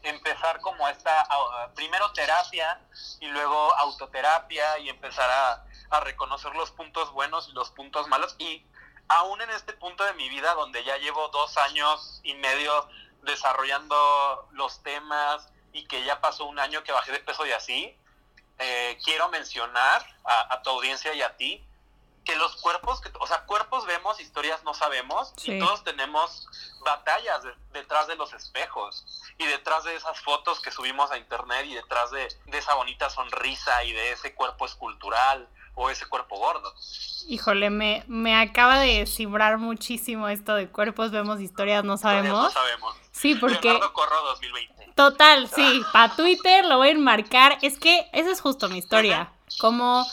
empezar 0.03 0.61
como 0.61 0.87
esta, 0.89 1.27
primero 1.75 2.13
terapia 2.13 2.79
y 3.21 3.27
luego 3.27 3.75
autoterapia 3.79 4.79
y 4.81 4.91
empezar 4.91 5.31
a, 5.31 5.63
reconocer 6.01 6.55
los 6.57 6.73
puntos 6.73 7.11
buenos 7.13 7.49
y 7.49 7.53
los 7.53 7.71
puntos 7.71 8.07
malos. 8.09 8.37
Y 8.39 8.63
aún 9.09 9.41
en 9.41 9.51
este 9.51 9.73
punto 9.73 10.05
de 10.05 10.15
mi 10.15 10.29
vida, 10.29 10.55
donde 10.55 10.85
ya 10.85 10.97
llevo 10.99 11.29
dos 11.29 11.57
años 11.59 12.21
y 12.23 12.35
medio 12.35 12.89
desarrollando 13.23 14.49
los 14.53 14.83
temas 14.83 15.49
y 15.73 15.87
que 15.87 16.05
ya 16.05 16.21
pasó 16.21 16.45
un 16.47 16.59
año 16.59 16.83
que 16.83 16.93
bajé 16.93 17.13
de 17.13 17.21
peso 17.21 17.47
y 17.47 17.53
así, 17.53 17.97
eh, 18.59 18.99
quiero 19.05 19.29
mencionar 19.29 20.07
a, 20.25 20.55
a 20.55 20.63
tu 20.63 20.71
audiencia 20.71 21.13
y 21.15 21.23
a 21.23 21.37
ti 21.37 21.67
que 22.27 22.37
los 22.37 22.57
cuerpos, 22.57 23.01
que, 23.01 23.11
o 23.21 23.27
sea, 23.27 23.45
cuerpos 23.47 23.87
vemos, 23.87 24.21
historias 24.21 24.63
no 24.65 24.75
sabemos, 24.75 25.33
y 25.45 25.59
todos 25.61 25.85
tenemos 25.85 26.47
batallas 26.85 27.43
detrás 27.73 28.09
de 28.09 28.17
los 28.17 28.33
espejos 28.35 29.07
y 29.39 29.47
detrás 29.47 29.85
de 29.85 29.95
esas 29.95 30.21
fotos 30.21 30.61
que 30.61 30.73
subimos 30.73 31.11
a 31.13 31.19
internet 31.19 31.67
y 31.67 31.75
detrás 31.75 32.11
de, 32.11 32.29
esa 32.53 32.75
bonita 32.75 33.09
sonrisa 33.11 33.85
y 33.85 33.93
de 33.93 34.13
ese 34.13 34.35
cuerpo 34.35 34.67
escultural 34.67 35.49
o 35.77 35.89
ese 35.91 36.07
cuerpo 36.07 36.37
gordo. 36.37 36.73
Híjole, 37.29 37.71
me, 37.71 38.03
me 38.09 38.35
acaba 38.35 38.81
de 38.81 39.07
cibrar 39.07 39.59
muchísimo 39.59 40.29
esto 40.29 40.55
de 40.55 40.69
cuerpos 40.69 41.13
vemos, 41.13 41.41
historias 41.41 41.85
no 41.85 41.97
sabemos. 41.97 42.45
no 42.45 42.51
sabemos. 42.51 42.97
Sí, 43.13 43.35
porque... 43.35 43.69
Leonardo 43.69 43.93
Corro 43.93 44.23
2020. 44.25 44.93
Total, 44.97 45.49
sí, 45.49 45.83
para 45.93 46.17
Twitter 46.17 46.65
lo 46.65 46.79
voy 46.79 46.89
a 46.89 46.93
enmarcar. 46.93 47.59
Es 47.63 47.79
que 47.79 48.09
esa 48.13 48.31
es 48.31 48.41
justo 48.41 48.69
mi 48.69 48.79
historia. 48.79 49.31
Como 49.59 50.05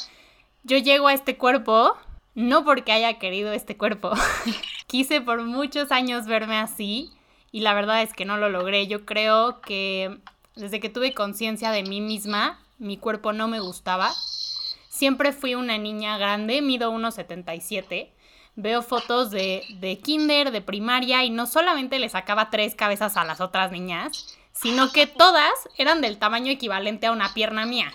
yo 0.63 0.77
llego 0.77 1.07
a 1.07 1.13
este 1.13 1.37
cuerpo, 1.37 1.97
no 2.35 2.65
porque 2.65 2.91
haya 2.91 3.17
querido 3.19 3.53
este 3.53 3.77
cuerpo. 3.77 4.11
Quise 4.87 5.21
por 5.21 5.41
muchos 5.43 5.91
años 5.91 6.25
verme 6.25 6.57
así 6.57 7.11
y 7.51 7.61
la 7.61 7.73
verdad 7.73 8.01
es 8.01 8.11
que 8.13 8.25
no 8.25 8.37
lo 8.37 8.49
logré. 8.49 8.87
Yo 8.87 9.05
creo 9.05 9.61
que 9.61 10.17
desde 10.55 10.79
que 10.79 10.89
tuve 10.89 11.13
conciencia 11.13 11.71
de 11.71 11.83
mí 11.83 12.01
misma, 12.01 12.59
mi 12.77 12.97
cuerpo 12.97 13.31
no 13.31 13.47
me 13.47 13.59
gustaba. 13.59 14.11
Siempre 15.03 15.33
fui 15.33 15.53
una 15.53 15.77
niña 15.77 16.17
grande, 16.17 16.61
mido 16.61 16.93
1,77. 16.93 18.13
Veo 18.55 18.81
fotos 18.81 19.31
de, 19.31 19.65
de 19.81 19.99
kinder, 19.99 20.49
de 20.49 20.61
primaria 20.61 21.25
y 21.25 21.29
no 21.29 21.45
solamente 21.45 21.99
le 21.99 22.07
sacaba 22.07 22.49
tres 22.49 22.73
cabezas 22.73 23.17
a 23.17 23.25
las 23.25 23.41
otras 23.41 23.69
niñas, 23.73 24.37
sino 24.53 24.93
que 24.93 25.05
todas 25.05 25.51
eran 25.77 25.99
del 25.99 26.19
tamaño 26.19 26.53
equivalente 26.53 27.07
a 27.07 27.11
una 27.11 27.33
pierna 27.33 27.65
mía. 27.65 27.93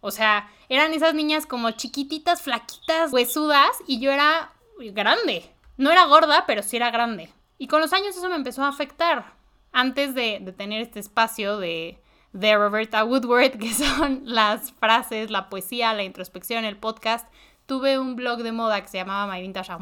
O 0.00 0.10
sea, 0.10 0.50
eran 0.70 0.94
esas 0.94 1.12
niñas 1.12 1.44
como 1.44 1.72
chiquititas, 1.72 2.40
flaquitas, 2.40 3.12
huesudas, 3.12 3.68
y 3.86 4.00
yo 4.00 4.10
era 4.10 4.54
grande. 4.78 5.44
No 5.76 5.90
era 5.90 6.06
gorda, 6.06 6.44
pero 6.46 6.62
sí 6.62 6.76
era 6.76 6.90
grande. 6.90 7.28
Y 7.58 7.66
con 7.66 7.82
los 7.82 7.92
años 7.92 8.16
eso 8.16 8.30
me 8.30 8.36
empezó 8.36 8.64
a 8.64 8.68
afectar. 8.68 9.34
Antes 9.70 10.14
de, 10.14 10.54
tener 10.56 10.80
este 10.80 10.98
espacio 10.98 11.58
de, 11.58 12.01
de 12.32 12.56
Roberta 12.56 13.04
Woodward, 13.04 13.52
que 13.58 13.72
son 13.72 14.22
las 14.24 14.72
frases, 14.72 15.30
la 15.30 15.48
poesía, 15.48 15.92
la 15.94 16.02
introspección, 16.02 16.64
el 16.64 16.76
podcast, 16.76 17.26
tuve 17.66 17.98
un 17.98 18.16
blog 18.16 18.42
de 18.42 18.52
moda 18.52 18.80
que 18.80 18.88
se 18.88 18.98
llamaba 18.98 19.32
My 19.32 19.40
Vintage 19.40 19.72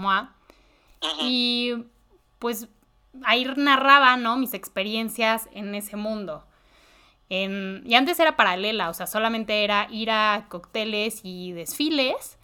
Y 1.21 1.85
pues 2.39 2.69
ahí 3.25 3.45
narraba, 3.57 4.17
¿no? 4.17 4.37
Mis 4.37 4.55
experiencias 4.55 5.49
en 5.53 5.75
ese 5.75 5.97
mundo 5.97 6.45
y 7.31 7.95
antes 7.95 8.19
era 8.19 8.37
paralela, 8.37 8.91
o 8.91 8.95
sea, 8.95 9.07
solamente 9.07 9.63
era 9.63 9.87
ir 9.91 10.11
a 10.11 10.47
cócteles 10.49 11.21
y 11.23 11.53
desfiles. 11.53 12.39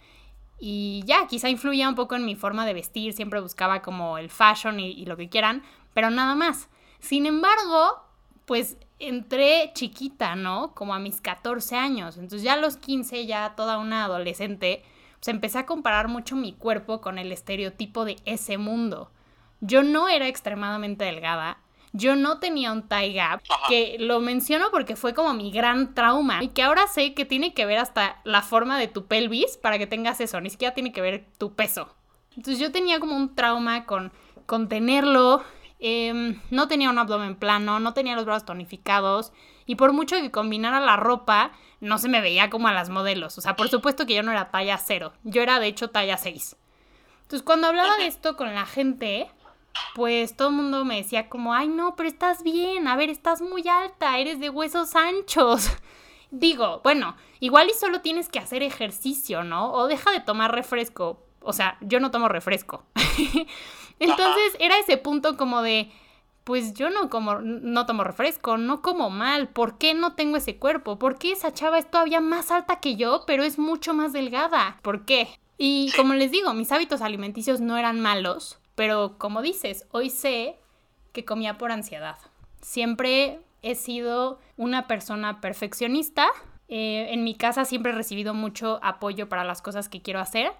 Y 0.59 1.03
ya, 1.05 1.27
quizá 1.27 1.49
influía 1.49 1.89
un 1.89 1.95
poco 1.95 2.15
en 2.15 2.25
mi 2.25 2.35
forma 2.35 2.65
de 2.65 2.73
vestir, 2.73 3.11
siempre 3.13 3.41
buscaba 3.41 3.81
como 3.81 4.17
el 4.17 4.29
fashion 4.29 4.79
y, 4.79 5.05
lo 5.05 5.17
que 5.17 5.27
quieran, 5.27 5.61
pero 5.93 6.09
nada 6.09 6.35
más. 6.35 6.69
Sin 6.99 7.25
embargo, 7.25 8.01
pues 8.45 8.77
entré 8.99 9.71
chiquita, 9.73 10.35
¿no? 10.35 10.73
Como 10.73 10.93
a 10.93 10.99
mis 10.99 11.21
14 11.21 11.75
años. 11.75 12.17
Entonces 12.17 12.43
ya 12.43 12.53
a 12.53 12.57
los 12.57 12.77
15, 12.77 13.25
ya 13.25 13.53
toda 13.55 13.77
una 13.77 14.05
adolescente, 14.05 14.83
pues 15.19 15.27
empecé 15.29 15.59
a 15.59 15.65
comparar 15.65 16.07
mucho 16.07 16.35
mi 16.35 16.53
cuerpo 16.53 17.01
con 17.01 17.17
el 17.17 17.31
estereotipo 17.31 18.05
de 18.05 18.17
ese 18.25 18.57
mundo. 18.57 19.11
yo 19.59 19.81
no 19.81 20.07
era 20.07 20.27
extremadamente 20.27 21.03
delgada, 21.05 21.57
yo 21.93 22.15
no 22.15 22.39
tenía 22.39 22.71
un 22.71 22.87
tie 22.87 23.13
gap, 23.13 23.41
que 23.67 23.97
lo 23.99 24.19
menciono 24.19 24.67
porque 24.71 24.95
fue 24.95 25.13
como 25.13 25.33
mi 25.33 25.51
gran 25.51 25.95
trauma 25.95 26.43
y 26.43 26.49
que 26.49 26.61
ahora 26.61 26.85
sé 26.87 27.13
que 27.13 27.25
tiene 27.25 27.53
que 27.55 27.65
ver 27.65 27.79
hasta 27.79 28.21
la 28.23 28.43
forma 28.43 28.77
de 28.77 28.87
tu 28.87 29.07
pelvis 29.07 29.57
para 29.57 29.79
que 29.79 29.87
tengas 29.87 30.21
eso, 30.21 30.39
ni 30.41 30.49
siquiera 30.49 30.75
tiene 30.75 30.91
que 30.91 31.01
ver 31.01 31.25
tu 31.37 31.55
peso. 31.55 31.89
Entonces 32.35 32.59
yo 32.59 32.71
tenía 32.71 32.99
como 32.99 33.15
un 33.15 33.33
trauma 33.33 33.85
con, 33.85 34.11
con 34.45 34.69
tenerlo, 34.69 35.43
em, 35.79 36.41
no 36.49 36.67
tenía 36.67 36.89
un 36.89 36.97
abdomen 36.97 37.35
plano, 37.35 37.79
no 37.79 37.93
tenía 37.93 38.15
los 38.15 38.25
brazos 38.25 38.45
tonificados 38.45 39.31
y 39.65 39.75
por 39.75 39.93
mucho 39.93 40.15
que 40.15 40.31
combinara 40.31 40.79
la 40.79 40.95
ropa, 40.95 41.51
no 41.81 41.97
se 41.97 42.09
me 42.09 42.21
veía 42.21 42.49
como 42.49 42.67
a 42.67 42.73
las 42.73 42.89
modelos. 42.89 43.37
O 43.37 43.41
sea, 43.41 43.55
por 43.55 43.69
supuesto 43.69 44.05
que 44.05 44.15
yo 44.15 44.23
no 44.23 44.31
era 44.31 44.49
talla 44.49 44.77
cero, 44.77 45.13
yo 45.23 45.41
era 45.41 45.59
de 45.59 45.67
hecho 45.67 45.89
talla 45.89 46.17
6. 46.17 46.55
Entonces 47.23 47.43
cuando 47.43 47.67
hablaba 47.67 47.97
de 47.97 48.07
esto 48.07 48.37
con 48.37 48.53
la 48.55 48.65
gente, 48.65 49.29
pues 49.95 50.35
todo 50.35 50.49
el 50.49 50.55
mundo 50.55 50.85
me 50.85 50.95
decía 50.95 51.29
como, 51.29 51.53
ay 51.53 51.67
no, 51.67 51.95
pero 51.95 52.07
estás 52.07 52.43
bien, 52.43 52.87
a 52.87 52.95
ver, 52.95 53.09
estás 53.09 53.41
muy 53.41 53.67
alta, 53.67 54.17
eres 54.17 54.39
de 54.39 54.49
huesos 54.49 54.95
anchos. 54.95 55.69
Digo, 56.31 56.81
bueno, 56.83 57.15
igual 57.39 57.69
y 57.69 57.73
solo 57.73 58.01
tienes 58.01 58.29
que 58.29 58.39
hacer 58.39 58.63
ejercicio, 58.63 59.43
¿no? 59.43 59.71
O 59.73 59.87
deja 59.87 60.11
de 60.11 60.19
tomar 60.19 60.53
refresco. 60.53 61.23
O 61.41 61.53
sea, 61.53 61.77
yo 61.81 61.99
no 61.99 62.11
tomo 62.11 62.27
refresco. 62.27 62.83
Entonces 63.99 64.55
era 64.59 64.77
ese 64.79 64.97
punto 64.97 65.37
como 65.37 65.61
de, 65.61 65.91
pues 66.43 66.73
yo 66.73 66.89
no 66.89 67.09
como, 67.09 67.39
no 67.39 67.85
tomo 67.85 68.03
refresco, 68.03 68.57
no 68.57 68.81
como 68.81 69.09
mal, 69.09 69.49
¿por 69.49 69.77
qué 69.77 69.93
no 69.93 70.13
tengo 70.13 70.37
ese 70.37 70.57
cuerpo? 70.57 70.97
¿Por 70.97 71.17
qué 71.17 71.31
esa 71.33 71.53
chava 71.53 71.79
es 71.79 71.89
todavía 71.89 72.21
más 72.21 72.51
alta 72.51 72.79
que 72.79 72.95
yo, 72.95 73.23
pero 73.27 73.43
es 73.43 73.59
mucho 73.59 73.93
más 73.93 74.13
delgada? 74.13 74.77
¿Por 74.81 75.05
qué? 75.05 75.27
Y 75.57 75.91
como 75.97 76.13
les 76.13 76.31
digo, 76.31 76.53
mis 76.53 76.71
hábitos 76.71 77.01
alimenticios 77.01 77.59
no 77.59 77.77
eran 77.77 77.99
malos, 77.99 78.59
pero 78.75 79.17
como 79.17 79.41
dices, 79.41 79.87
hoy 79.91 80.09
sé 80.09 80.55
que 81.11 81.25
comía 81.25 81.57
por 81.57 81.71
ansiedad. 81.71 82.17
Siempre 82.61 83.41
he 83.63 83.75
sido 83.75 84.39
una 84.55 84.87
persona 84.87 85.41
perfeccionista. 85.41 86.27
Eh, 86.67 87.07
en 87.09 87.23
mi 87.23 87.35
casa 87.35 87.65
siempre 87.65 87.91
he 87.91 87.95
recibido 87.95 88.33
mucho 88.33 88.79
apoyo 88.83 89.27
para 89.29 89.43
las 89.43 89.61
cosas 89.61 89.89
que 89.89 90.01
quiero 90.01 90.19
hacer, 90.19 90.51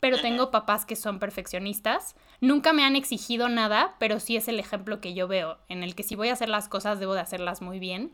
pero 0.00 0.20
tengo 0.20 0.50
papás 0.50 0.86
que 0.86 0.96
son 0.96 1.18
perfeccionistas. 1.18 2.16
Nunca 2.40 2.72
me 2.72 2.84
han 2.84 2.96
exigido 2.96 3.48
nada, 3.48 3.96
pero 3.98 4.20
sí 4.20 4.36
es 4.36 4.48
el 4.48 4.60
ejemplo 4.60 5.00
que 5.00 5.14
yo 5.14 5.28
veo, 5.28 5.58
en 5.68 5.82
el 5.82 5.94
que 5.94 6.02
si 6.02 6.14
voy 6.14 6.28
a 6.28 6.34
hacer 6.34 6.48
las 6.48 6.68
cosas 6.68 7.00
debo 7.00 7.14
de 7.14 7.20
hacerlas 7.20 7.62
muy 7.62 7.78
bien 7.78 8.12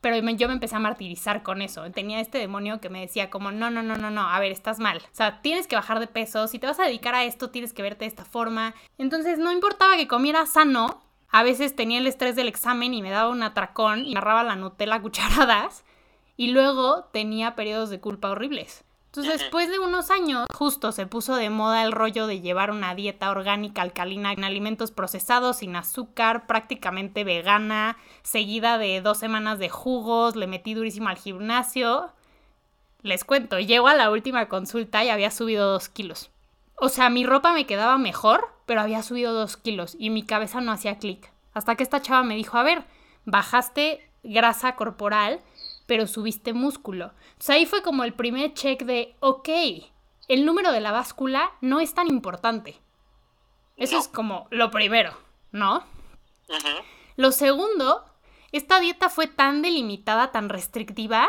pero 0.00 0.16
yo 0.16 0.48
me 0.48 0.54
empecé 0.54 0.76
a 0.76 0.80
martirizar 0.80 1.42
con 1.42 1.60
eso. 1.60 1.90
Tenía 1.90 2.20
este 2.20 2.38
demonio 2.38 2.80
que 2.80 2.88
me 2.88 3.00
decía 3.00 3.28
como, 3.28 3.52
no, 3.52 3.70
no, 3.70 3.82
no, 3.82 3.96
no, 3.96 4.10
no, 4.10 4.22
a 4.22 4.40
ver, 4.40 4.50
estás 4.50 4.78
mal. 4.78 4.98
O 4.98 5.14
sea, 5.14 5.42
tienes 5.42 5.66
que 5.66 5.76
bajar 5.76 6.00
de 6.00 6.06
peso. 6.06 6.46
Si 6.48 6.58
te 6.58 6.66
vas 6.66 6.80
a 6.80 6.84
dedicar 6.84 7.14
a 7.14 7.24
esto, 7.24 7.50
tienes 7.50 7.72
que 7.72 7.82
verte 7.82 8.04
de 8.04 8.08
esta 8.08 8.24
forma. 8.24 8.74
Entonces, 8.96 9.38
no 9.38 9.52
importaba 9.52 9.96
que 9.96 10.08
comiera 10.08 10.46
sano. 10.46 11.02
A 11.28 11.42
veces 11.42 11.76
tenía 11.76 11.98
el 11.98 12.06
estrés 12.06 12.34
del 12.34 12.48
examen 12.48 12.94
y 12.94 13.02
me 13.02 13.10
daba 13.10 13.28
un 13.28 13.42
atracón 13.42 14.06
y 14.06 14.12
agarraba 14.12 14.42
la 14.42 14.56
Nutella 14.56 14.96
a 14.96 15.02
cucharadas. 15.02 15.84
Y 16.36 16.48
luego 16.48 17.04
tenía 17.12 17.54
periodos 17.54 17.90
de 17.90 18.00
culpa 18.00 18.30
horribles. 18.30 18.84
Entonces, 19.10 19.40
después 19.40 19.68
de 19.68 19.80
unos 19.80 20.08
años, 20.12 20.46
justo 20.54 20.92
se 20.92 21.04
puso 21.04 21.34
de 21.34 21.50
moda 21.50 21.82
el 21.82 21.90
rollo 21.90 22.28
de 22.28 22.40
llevar 22.40 22.70
una 22.70 22.94
dieta 22.94 23.32
orgánica 23.32 23.82
alcalina 23.82 24.32
en 24.32 24.44
alimentos 24.44 24.92
procesados, 24.92 25.56
sin 25.56 25.74
azúcar, 25.74 26.46
prácticamente 26.46 27.24
vegana, 27.24 27.96
seguida 28.22 28.78
de 28.78 29.00
dos 29.00 29.18
semanas 29.18 29.58
de 29.58 29.68
jugos, 29.68 30.36
le 30.36 30.46
metí 30.46 30.74
durísimo 30.74 31.08
al 31.08 31.18
gimnasio. 31.18 32.12
Les 33.02 33.24
cuento, 33.24 33.58
llego 33.58 33.88
a 33.88 33.94
la 33.94 34.12
última 34.12 34.48
consulta 34.48 35.02
y 35.02 35.08
había 35.08 35.32
subido 35.32 35.72
dos 35.72 35.88
kilos. 35.88 36.30
O 36.76 36.88
sea, 36.88 37.10
mi 37.10 37.26
ropa 37.26 37.52
me 37.52 37.66
quedaba 37.66 37.98
mejor, 37.98 38.48
pero 38.64 38.80
había 38.80 39.02
subido 39.02 39.34
dos 39.34 39.56
kilos 39.56 39.96
y 39.98 40.10
mi 40.10 40.22
cabeza 40.22 40.60
no 40.60 40.70
hacía 40.70 40.98
clic. 40.98 41.32
Hasta 41.52 41.74
que 41.74 41.82
esta 41.82 42.00
chava 42.00 42.22
me 42.22 42.36
dijo, 42.36 42.58
a 42.58 42.62
ver, 42.62 42.84
bajaste 43.24 44.08
grasa 44.22 44.76
corporal, 44.76 45.40
pero 45.90 46.06
subiste 46.06 46.52
músculo. 46.52 47.10
Entonces 47.32 47.50
ahí 47.50 47.66
fue 47.66 47.82
como 47.82 48.04
el 48.04 48.12
primer 48.12 48.54
check 48.54 48.84
de, 48.84 49.16
ok, 49.18 49.48
el 50.28 50.46
número 50.46 50.70
de 50.70 50.80
la 50.80 50.92
báscula 50.92 51.50
no 51.60 51.80
es 51.80 51.94
tan 51.94 52.06
importante. 52.06 52.78
Eso 53.76 53.98
es 53.98 54.06
como 54.06 54.46
lo 54.52 54.70
primero, 54.70 55.12
¿no? 55.50 55.82
Lo 57.16 57.32
segundo, 57.32 58.04
esta 58.52 58.78
dieta 58.78 59.08
fue 59.08 59.26
tan 59.26 59.62
delimitada, 59.62 60.30
tan 60.30 60.48
restrictiva, 60.48 61.28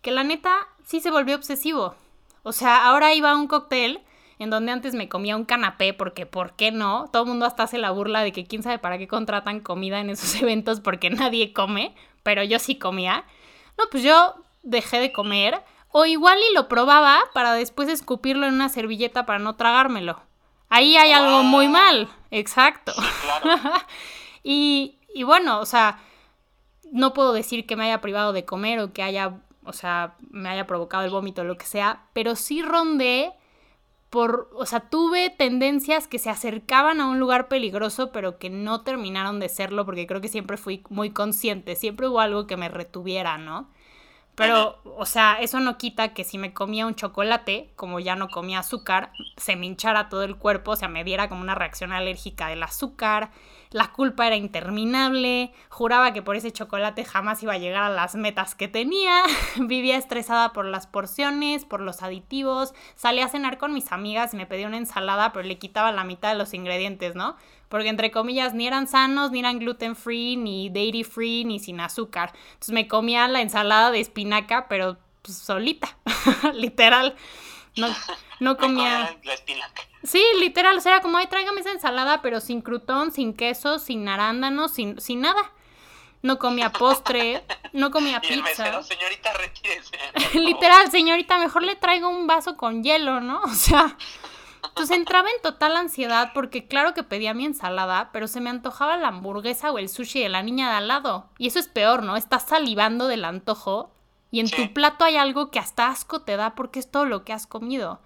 que 0.00 0.10
la 0.10 0.24
neta 0.24 0.66
sí 0.84 0.98
se 0.98 1.12
volvió 1.12 1.36
obsesivo. 1.36 1.94
O 2.42 2.50
sea, 2.50 2.86
ahora 2.86 3.14
iba 3.14 3.30
a 3.30 3.36
un 3.36 3.46
cóctel 3.46 4.00
en 4.40 4.50
donde 4.50 4.72
antes 4.72 4.96
me 4.96 5.08
comía 5.08 5.36
un 5.36 5.44
canapé, 5.44 5.94
porque 5.94 6.26
¿por 6.26 6.56
qué 6.56 6.72
no? 6.72 7.08
Todo 7.12 7.22
el 7.22 7.28
mundo 7.28 7.46
hasta 7.46 7.62
hace 7.62 7.78
la 7.78 7.92
burla 7.92 8.24
de 8.24 8.32
que 8.32 8.46
quién 8.46 8.64
sabe 8.64 8.80
para 8.80 8.98
qué 8.98 9.06
contratan 9.06 9.60
comida 9.60 10.00
en 10.00 10.10
esos 10.10 10.34
eventos 10.42 10.80
porque 10.80 11.08
nadie 11.08 11.52
come, 11.52 11.94
pero 12.24 12.42
yo 12.42 12.58
sí 12.58 12.74
comía. 12.80 13.26
No, 13.82 13.90
pues 13.90 14.02
yo 14.02 14.34
dejé 14.62 15.00
de 15.00 15.12
comer. 15.12 15.62
O 15.88 16.06
igual 16.06 16.38
y 16.50 16.54
lo 16.54 16.68
probaba 16.68 17.20
para 17.34 17.52
después 17.52 17.88
escupirlo 17.88 18.46
en 18.46 18.54
una 18.54 18.68
servilleta 18.68 19.26
para 19.26 19.38
no 19.38 19.56
tragármelo. 19.56 20.20
Ahí 20.70 20.96
hay 20.96 21.12
algo 21.12 21.42
muy 21.42 21.68
mal. 21.68 22.08
Exacto. 22.30 22.94
y, 24.42 24.98
y 25.14 25.22
bueno, 25.24 25.60
o 25.60 25.66
sea, 25.66 26.00
no 26.90 27.12
puedo 27.12 27.34
decir 27.34 27.66
que 27.66 27.76
me 27.76 27.84
haya 27.84 28.00
privado 28.00 28.32
de 28.32 28.46
comer 28.46 28.80
o 28.80 28.92
que 28.94 29.02
haya, 29.02 29.40
o 29.64 29.74
sea, 29.74 30.14
me 30.30 30.48
haya 30.48 30.66
provocado 30.66 31.04
el 31.04 31.10
vómito 31.10 31.42
o 31.42 31.44
lo 31.44 31.58
que 31.58 31.66
sea, 31.66 32.04
pero 32.14 32.36
sí 32.36 32.62
rondé 32.62 33.34
por, 34.12 34.50
o 34.52 34.66
sea, 34.66 34.80
tuve 34.80 35.30
tendencias 35.30 36.06
que 36.06 36.18
se 36.18 36.28
acercaban 36.28 37.00
a 37.00 37.06
un 37.06 37.18
lugar 37.18 37.48
peligroso, 37.48 38.12
pero 38.12 38.38
que 38.38 38.50
no 38.50 38.82
terminaron 38.82 39.40
de 39.40 39.48
serlo, 39.48 39.86
porque 39.86 40.06
creo 40.06 40.20
que 40.20 40.28
siempre 40.28 40.58
fui 40.58 40.84
muy 40.90 41.12
consciente, 41.12 41.76
siempre 41.76 42.08
hubo 42.08 42.20
algo 42.20 42.46
que 42.46 42.58
me 42.58 42.68
retuviera, 42.68 43.38
¿no? 43.38 43.70
Pero, 44.34 44.78
o 44.84 45.06
sea, 45.06 45.38
eso 45.40 45.60
no 45.60 45.78
quita 45.78 46.12
que 46.12 46.24
si 46.24 46.36
me 46.36 46.52
comía 46.52 46.86
un 46.86 46.94
chocolate, 46.94 47.70
como 47.74 48.00
ya 48.00 48.14
no 48.14 48.28
comía 48.28 48.58
azúcar, 48.58 49.12
se 49.38 49.56
me 49.56 49.64
hinchara 49.64 50.10
todo 50.10 50.24
el 50.24 50.36
cuerpo, 50.36 50.72
o 50.72 50.76
sea, 50.76 50.88
me 50.88 51.04
diera 51.04 51.30
como 51.30 51.40
una 51.40 51.54
reacción 51.54 51.90
alérgica 51.90 52.48
del 52.48 52.62
azúcar, 52.62 53.30
la 53.72 53.90
culpa 53.92 54.26
era 54.26 54.36
interminable, 54.36 55.52
juraba 55.68 56.12
que 56.12 56.22
por 56.22 56.36
ese 56.36 56.52
chocolate 56.52 57.04
jamás 57.04 57.42
iba 57.42 57.54
a 57.54 57.58
llegar 57.58 57.84
a 57.84 57.90
las 57.90 58.14
metas 58.14 58.54
que 58.54 58.68
tenía, 58.68 59.22
vivía 59.56 59.96
estresada 59.96 60.52
por 60.52 60.66
las 60.66 60.86
porciones, 60.86 61.64
por 61.64 61.80
los 61.80 62.02
aditivos, 62.02 62.74
salía 62.94 63.24
a 63.24 63.28
cenar 63.28 63.58
con 63.58 63.72
mis 63.72 63.90
amigas 63.92 64.34
y 64.34 64.36
me 64.36 64.46
pedía 64.46 64.66
una 64.66 64.76
ensalada, 64.76 65.32
pero 65.32 65.46
le 65.46 65.58
quitaba 65.58 65.92
la 65.92 66.04
mitad 66.04 66.30
de 66.30 66.38
los 66.38 66.54
ingredientes, 66.54 67.14
¿no? 67.14 67.36
Porque 67.68 67.88
entre 67.88 68.10
comillas 68.10 68.52
ni 68.52 68.66
eran 68.66 68.86
sanos, 68.86 69.30
ni 69.30 69.40
eran 69.40 69.58
gluten 69.58 69.96
free, 69.96 70.36
ni 70.36 70.68
dairy 70.68 71.04
free, 71.04 71.44
ni 71.44 71.58
sin 71.58 71.80
azúcar. 71.80 72.32
Entonces 72.52 72.74
me 72.74 72.86
comía 72.86 73.26
la 73.28 73.40
ensalada 73.40 73.90
de 73.90 74.00
espinaca, 74.00 74.68
pero 74.68 74.98
pues, 75.22 75.38
solita, 75.38 75.96
literal. 76.54 77.16
No, 77.76 77.88
no 78.40 78.56
comía. 78.56 79.16
La 79.22 79.34
espinaca. 79.34 79.82
Sí, 80.02 80.22
literal, 80.40 80.76
o 80.78 80.80
sea, 80.80 81.00
como, 81.00 81.18
ay, 81.18 81.26
tráigame 81.28 81.60
esa 81.60 81.70
ensalada, 81.70 82.22
pero 82.22 82.40
sin 82.40 82.60
crutón, 82.60 83.12
sin 83.12 83.34
queso, 83.34 83.78
sin 83.78 84.08
arándanos, 84.08 84.72
sin, 84.72 85.00
sin 85.00 85.20
nada. 85.20 85.52
No 86.22 86.38
comía 86.38 86.70
postre, 86.70 87.44
no 87.72 87.90
comía 87.90 88.20
pizza. 88.20 88.82
señorita, 88.82 89.32
retírese. 89.34 89.98
literal, 90.38 90.90
señorita, 90.90 91.38
mejor 91.38 91.62
le 91.62 91.76
traigo 91.76 92.08
un 92.08 92.26
vaso 92.26 92.56
con 92.56 92.82
hielo, 92.82 93.20
¿no? 93.20 93.40
O 93.44 93.48
sea, 93.54 93.96
entonces 94.64 94.96
entraba 94.96 95.28
en 95.28 95.42
total 95.42 95.76
ansiedad 95.76 96.30
porque 96.34 96.66
claro 96.66 96.94
que 96.94 97.02
pedía 97.02 97.34
mi 97.34 97.44
ensalada, 97.44 98.10
pero 98.12 98.28
se 98.28 98.40
me 98.40 98.50
antojaba 98.50 98.96
la 98.96 99.08
hamburguesa 99.08 99.72
o 99.72 99.78
el 99.78 99.88
sushi 99.88 100.20
de 100.20 100.28
la 100.28 100.42
niña 100.42 100.70
de 100.70 100.76
al 100.76 100.88
lado. 100.88 101.28
Y 101.38 101.48
eso 101.48 101.58
es 101.58 101.68
peor, 101.68 102.02
¿no? 102.02 102.16
Estás 102.16 102.46
salivando 102.46 103.08
del 103.08 103.24
antojo 103.24 103.92
y 104.32 104.40
en 104.40 104.50
tu 104.50 104.72
plato 104.72 105.04
hay 105.04 105.16
algo 105.16 105.50
que 105.50 105.58
hasta 105.58 105.88
asco 105.88 106.22
te 106.22 106.36
da 106.36 106.54
porque 106.54 106.80
es 106.80 106.90
todo 106.90 107.04
lo 107.04 107.22
que 107.22 107.34
has 107.34 107.46
comido. 107.46 108.00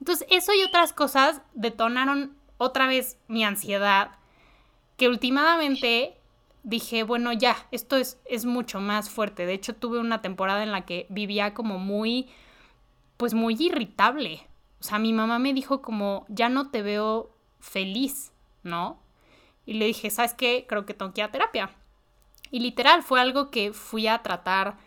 Entonces, 0.00 0.26
eso 0.30 0.54
y 0.54 0.62
otras 0.62 0.94
cosas 0.94 1.42
detonaron 1.52 2.34
otra 2.56 2.86
vez 2.86 3.18
mi 3.28 3.44
ansiedad, 3.44 4.12
que 4.96 5.08
últimamente 5.08 6.16
dije, 6.62 7.02
bueno, 7.02 7.34
ya, 7.34 7.68
esto 7.72 7.96
es, 7.96 8.18
es 8.24 8.46
mucho 8.46 8.80
más 8.80 9.10
fuerte. 9.10 9.44
De 9.44 9.52
hecho, 9.52 9.74
tuve 9.74 10.00
una 10.00 10.22
temporada 10.22 10.62
en 10.62 10.72
la 10.72 10.86
que 10.86 11.06
vivía 11.10 11.52
como 11.52 11.78
muy, 11.78 12.30
pues 13.18 13.34
muy 13.34 13.54
irritable. 13.58 14.46
O 14.80 14.84
sea, 14.84 14.98
mi 14.98 15.12
mamá 15.12 15.38
me 15.38 15.52
dijo 15.52 15.82
como, 15.82 16.24
ya 16.28 16.48
no 16.48 16.70
te 16.70 16.80
veo 16.80 17.36
feliz, 17.58 18.32
¿no? 18.62 18.98
Y 19.66 19.74
le 19.74 19.84
dije, 19.84 20.08
¿sabes 20.08 20.32
qué? 20.32 20.64
Creo 20.66 20.86
que 20.86 20.94
tengo 20.94 21.12
que 21.12 21.20
ir 21.20 21.26
a 21.26 21.30
terapia. 21.30 21.70
Y 22.50 22.60
literal, 22.60 23.02
fue 23.02 23.20
algo 23.20 23.50
que 23.50 23.74
fui 23.74 24.06
a 24.06 24.22
tratar 24.22 24.78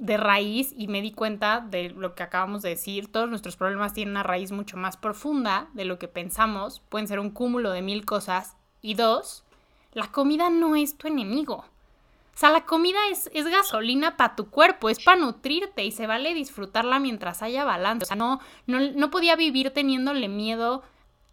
de 0.00 0.16
raíz 0.16 0.72
y 0.76 0.88
me 0.88 1.02
di 1.02 1.12
cuenta 1.12 1.60
de 1.60 1.90
lo 1.90 2.14
que 2.14 2.22
acabamos 2.22 2.62
de 2.62 2.70
decir. 2.70 3.12
Todos 3.12 3.28
nuestros 3.28 3.56
problemas 3.56 3.92
tienen 3.92 4.12
una 4.12 4.22
raíz 4.22 4.50
mucho 4.50 4.78
más 4.78 4.96
profunda 4.96 5.68
de 5.74 5.84
lo 5.84 5.98
que 5.98 6.08
pensamos. 6.08 6.80
Pueden 6.88 7.06
ser 7.06 7.20
un 7.20 7.30
cúmulo 7.30 7.70
de 7.70 7.82
mil 7.82 8.06
cosas. 8.06 8.56
Y 8.80 8.94
dos, 8.94 9.44
la 9.92 10.10
comida 10.10 10.48
no 10.48 10.74
es 10.74 10.96
tu 10.96 11.06
enemigo. 11.06 11.56
O 11.56 12.38
sea, 12.40 12.48
la 12.50 12.64
comida 12.64 12.98
es, 13.10 13.30
es 13.34 13.46
gasolina 13.46 14.16
para 14.16 14.36
tu 14.36 14.48
cuerpo, 14.48 14.88
es 14.88 15.04
para 15.04 15.20
nutrirte 15.20 15.84
y 15.84 15.92
se 15.92 16.06
vale 16.06 16.32
disfrutarla 16.32 16.98
mientras 16.98 17.42
haya 17.42 17.64
balance. 17.64 18.04
O 18.04 18.06
sea, 18.06 18.16
no, 18.16 18.40
no, 18.66 18.80
no 18.80 19.10
podía 19.10 19.36
vivir 19.36 19.70
teniéndole 19.70 20.28
miedo 20.28 20.82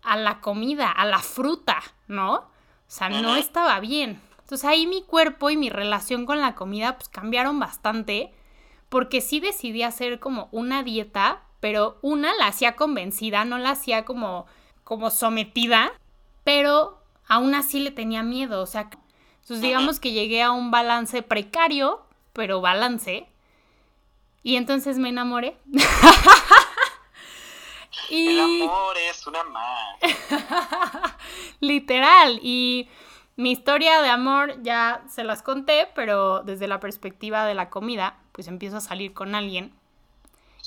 a 0.01 0.17
la 0.17 0.41
comida, 0.41 0.91
a 0.91 1.05
la 1.05 1.19
fruta, 1.19 1.81
¿no? 2.07 2.33
O 2.35 2.49
sea, 2.89 3.09
no 3.09 3.37
estaba 3.37 3.79
bien. 3.79 4.21
Entonces 4.39 4.65
ahí 4.65 4.87
mi 4.87 5.03
cuerpo 5.03 5.49
y 5.49 5.55
mi 5.55 5.69
relación 5.69 6.25
con 6.25 6.41
la 6.41 6.55
comida 6.55 6.97
pues 6.97 7.07
cambiaron 7.07 7.59
bastante 7.59 8.33
porque 8.89 9.21
sí 9.21 9.39
decidí 9.39 9.83
hacer 9.83 10.19
como 10.19 10.49
una 10.51 10.83
dieta, 10.83 11.43
pero 11.59 11.97
una 12.01 12.33
la 12.35 12.47
hacía 12.47 12.75
convencida, 12.75 13.45
no 13.45 13.57
la 13.57 13.71
hacía 13.71 14.05
como 14.05 14.45
como 14.83 15.09
sometida, 15.09 15.91
pero 16.45 17.03
aún 17.27 17.53
así 17.53 17.81
le 17.81 17.91
tenía 17.91 18.23
miedo, 18.23 18.61
o 18.61 18.65
sea, 18.65 18.89
entonces 19.47 19.61
digamos 19.61 19.99
que 19.99 20.13
llegué 20.13 20.41
a 20.41 20.51
un 20.51 20.71
balance 20.71 21.21
precario, 21.23 22.05
pero 22.31 22.61
balance. 22.61 23.27
Y 24.43 24.55
entonces 24.55 24.97
me 24.97 25.09
enamoré. 25.09 25.57
y... 28.09 28.27
El 28.27 28.63
amor 28.63 28.95
es 29.09 29.27
una 29.27 29.43
más. 29.45 29.99
Literal. 31.59 32.39
Y 32.41 32.89
mi 33.37 33.51
historia 33.51 34.01
de 34.01 34.09
amor 34.09 34.61
ya 34.63 35.03
se 35.09 35.23
las 35.23 35.43
conté, 35.43 35.89
pero 35.95 36.43
desde 36.43 36.67
la 36.67 36.79
perspectiva 36.79 37.45
de 37.45 37.55
la 37.55 37.69
comida, 37.69 38.19
pues 38.37 38.47
empiezo 38.47 38.77
a 38.77 38.81
salir 38.81 39.15
con 39.15 39.33
alguien. 39.33 39.73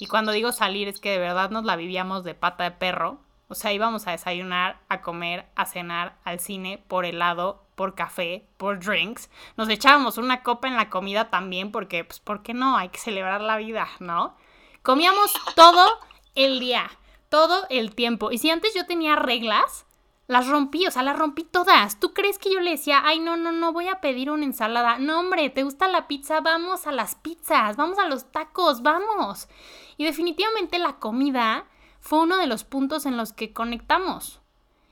Y 0.00 0.06
cuando 0.06 0.33
digo 0.33 0.50
salir 0.50 0.88
es 0.88 0.98
que 0.98 1.12
de 1.12 1.18
verdad 1.18 1.50
nos 1.50 1.64
la 1.64 1.76
vivíamos 1.76 2.24
de 2.24 2.35
pata 2.35 2.64
de 2.64 2.72
perro. 2.72 3.20
O 3.46 3.54
sea, 3.54 3.72
íbamos 3.72 4.09
a 4.09 4.11
desayunar, 4.11 4.80
a 4.88 5.02
comer, 5.02 5.46
a 5.54 5.66
cenar, 5.66 6.16
al 6.24 6.40
cine, 6.40 6.83
por 6.88 7.04
helado, 7.04 7.62
por 7.76 7.94
café, 7.94 8.44
por 8.56 8.80
drinks. 8.80 9.30
Nos 9.56 9.68
echábamos 9.68 10.18
una 10.18 10.42
copa 10.42 10.66
en 10.66 10.74
la 10.74 10.90
comida 10.90 11.30
también 11.30 11.70
porque, 11.70 12.02
pues, 12.02 12.18
¿por 12.18 12.42
qué 12.42 12.54
no? 12.54 12.76
Hay 12.76 12.88
que 12.88 12.98
celebrar 12.98 13.40
la 13.40 13.56
vida, 13.56 13.87
¿no? 14.00 14.37
Comíamos 14.83 15.33
todo 15.54 15.87
el 16.35 16.59
día, 16.59 16.90
todo 17.28 17.66
el 17.70 17.94
tiempo. 17.94 18.33
Y 18.33 18.38
si 18.38 18.50
antes 18.50 18.74
yo 18.74 18.85
tenía 18.85 19.14
reglas, 19.14 19.87
las 20.31 20.47
rompí, 20.47 20.87
o 20.87 20.93
sea, 20.93 21.03
las 21.03 21.19
rompí 21.19 21.43
todas. 21.43 21.99
¿Tú 21.99 22.14
crees 22.14 22.38
que 22.38 22.53
yo 22.53 22.61
le 22.61 22.71
decía, 22.71 23.03
ay, 23.05 23.19
no, 23.19 23.37
no, 23.37 23.51
no, 23.51 23.73
voy 23.73 23.88
a 23.88 24.01
pedir 24.01 24.31
una 24.31 24.45
ensalada? 24.45 25.01
No, 25.01 25.19
hombre, 25.19 25.51
¿te 25.51 25.64
gusta 25.64 25.88
la 25.88 26.07
pizza? 26.07 26.40
Vamos 26.40 26.87
a 26.87 26.93
las 26.93 27.16
pizzas, 27.16 27.77
vamos 27.77 27.99
a 27.99 28.07
los 28.07 28.31
tacos, 28.31 28.81
vamos. 28.83 29.49
Y 29.97 30.05
definitivamente 30.05 30.79
la 30.79 31.01
comida 31.01 31.64
fue 31.99 32.21
uno 32.21 32.37
de 32.37 32.47
los 32.47 32.62
puntos 32.62 33.07
en 33.07 33.16
los 33.16 33.33
que 33.33 33.53
conectamos. 33.53 34.40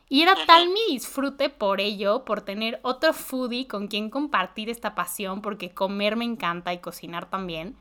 Y 0.08 0.22
era 0.22 0.34
tal 0.44 0.70
mi 0.70 0.80
disfrute 0.90 1.50
por 1.50 1.80
ello, 1.80 2.24
por 2.24 2.40
tener 2.40 2.80
otro 2.82 3.12
foodie 3.12 3.68
con 3.68 3.86
quien 3.86 4.10
compartir 4.10 4.68
esta 4.68 4.96
pasión, 4.96 5.40
porque 5.40 5.70
comer 5.70 6.16
me 6.16 6.24
encanta 6.24 6.72
y 6.72 6.78
cocinar 6.78 7.30
también, 7.30 7.76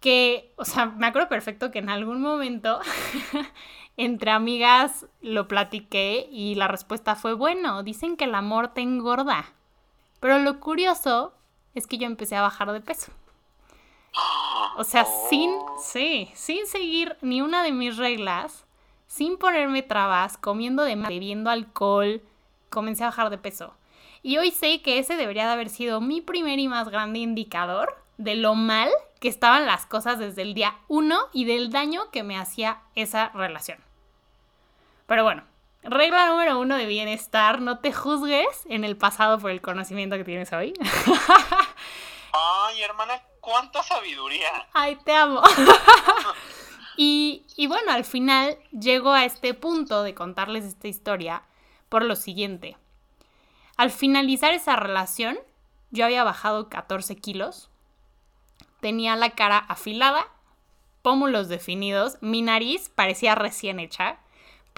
que, 0.00 0.52
o 0.56 0.64
sea, 0.64 0.86
me 0.86 1.06
acuerdo 1.06 1.28
perfecto 1.28 1.70
que 1.70 1.78
en 1.78 1.88
algún 1.88 2.20
momento 2.20 2.80
entre 3.98 4.30
amigas 4.30 5.06
lo 5.20 5.48
platiqué 5.48 6.28
y 6.30 6.54
la 6.54 6.68
respuesta 6.68 7.16
fue, 7.16 7.34
bueno, 7.34 7.82
dicen 7.82 8.16
que 8.16 8.24
el 8.24 8.34
amor 8.36 8.68
te 8.68 8.80
engorda. 8.80 9.52
Pero 10.20 10.38
lo 10.38 10.60
curioso 10.60 11.34
es 11.74 11.88
que 11.88 11.98
yo 11.98 12.06
empecé 12.06 12.36
a 12.36 12.42
bajar 12.42 12.72
de 12.72 12.80
peso. 12.80 13.10
O 14.76 14.84
sea, 14.84 15.04
sin, 15.28 15.50
sí, 15.82 16.30
sin 16.34 16.66
seguir 16.68 17.16
ni 17.22 17.42
una 17.42 17.64
de 17.64 17.72
mis 17.72 17.96
reglas, 17.96 18.64
sin 19.08 19.36
ponerme 19.36 19.82
trabas, 19.82 20.38
comiendo 20.38 20.84
de 20.84 20.94
más, 20.94 21.08
bebiendo 21.08 21.50
alcohol, 21.50 22.22
comencé 22.70 23.02
a 23.02 23.08
bajar 23.08 23.30
de 23.30 23.38
peso. 23.38 23.74
Y 24.22 24.38
hoy 24.38 24.52
sé 24.52 24.80
que 24.80 25.00
ese 25.00 25.16
debería 25.16 25.46
de 25.46 25.52
haber 25.52 25.70
sido 25.70 26.00
mi 26.00 26.20
primer 26.20 26.60
y 26.60 26.68
más 26.68 26.88
grande 26.88 27.18
indicador 27.18 28.00
de 28.16 28.36
lo 28.36 28.54
mal 28.54 28.90
que 29.18 29.28
estaban 29.28 29.66
las 29.66 29.86
cosas 29.86 30.20
desde 30.20 30.42
el 30.42 30.54
día 30.54 30.76
uno 30.86 31.18
y 31.32 31.46
del 31.46 31.72
daño 31.72 32.12
que 32.12 32.22
me 32.22 32.38
hacía 32.38 32.82
esa 32.94 33.30
relación. 33.30 33.87
Pero 35.08 35.24
bueno, 35.24 35.42
regla 35.82 36.26
número 36.26 36.60
uno 36.60 36.76
de 36.76 36.84
bienestar, 36.84 37.62
no 37.62 37.78
te 37.78 37.94
juzgues 37.94 38.66
en 38.66 38.84
el 38.84 38.98
pasado 38.98 39.38
por 39.38 39.50
el 39.50 39.62
conocimiento 39.62 40.18
que 40.18 40.24
tienes 40.24 40.52
hoy. 40.52 40.74
Ay, 42.32 42.82
hermana, 42.82 43.18
cuánta 43.40 43.82
sabiduría. 43.82 44.68
Ay, 44.74 44.96
te 44.96 45.14
amo. 45.14 45.42
y, 46.98 47.46
y 47.56 47.66
bueno, 47.68 47.90
al 47.90 48.04
final 48.04 48.58
llego 48.70 49.12
a 49.12 49.24
este 49.24 49.54
punto 49.54 50.02
de 50.02 50.14
contarles 50.14 50.66
esta 50.66 50.88
historia 50.88 51.42
por 51.88 52.04
lo 52.04 52.14
siguiente. 52.14 52.76
Al 53.78 53.90
finalizar 53.90 54.52
esa 54.52 54.76
relación, 54.76 55.38
yo 55.90 56.04
había 56.04 56.22
bajado 56.22 56.68
14 56.68 57.16
kilos, 57.16 57.70
tenía 58.80 59.16
la 59.16 59.30
cara 59.30 59.56
afilada, 59.56 60.28
pómulos 61.00 61.48
definidos, 61.48 62.18
mi 62.20 62.42
nariz 62.42 62.90
parecía 62.90 63.34
recién 63.34 63.80
hecha, 63.80 64.18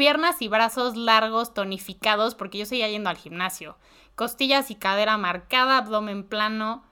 piernas 0.01 0.41
y 0.41 0.49
brazos 0.49 0.97
largos, 0.97 1.53
tonificados, 1.53 2.35
porque 2.35 2.57
yo 2.57 2.65
seguía 2.65 2.89
yendo 2.89 3.11
al 3.11 3.19
gimnasio, 3.19 3.77
costillas 4.15 4.71
y 4.71 4.75
cadera 4.75 5.19
marcada, 5.19 5.77
abdomen 5.77 6.27
plano, 6.27 6.83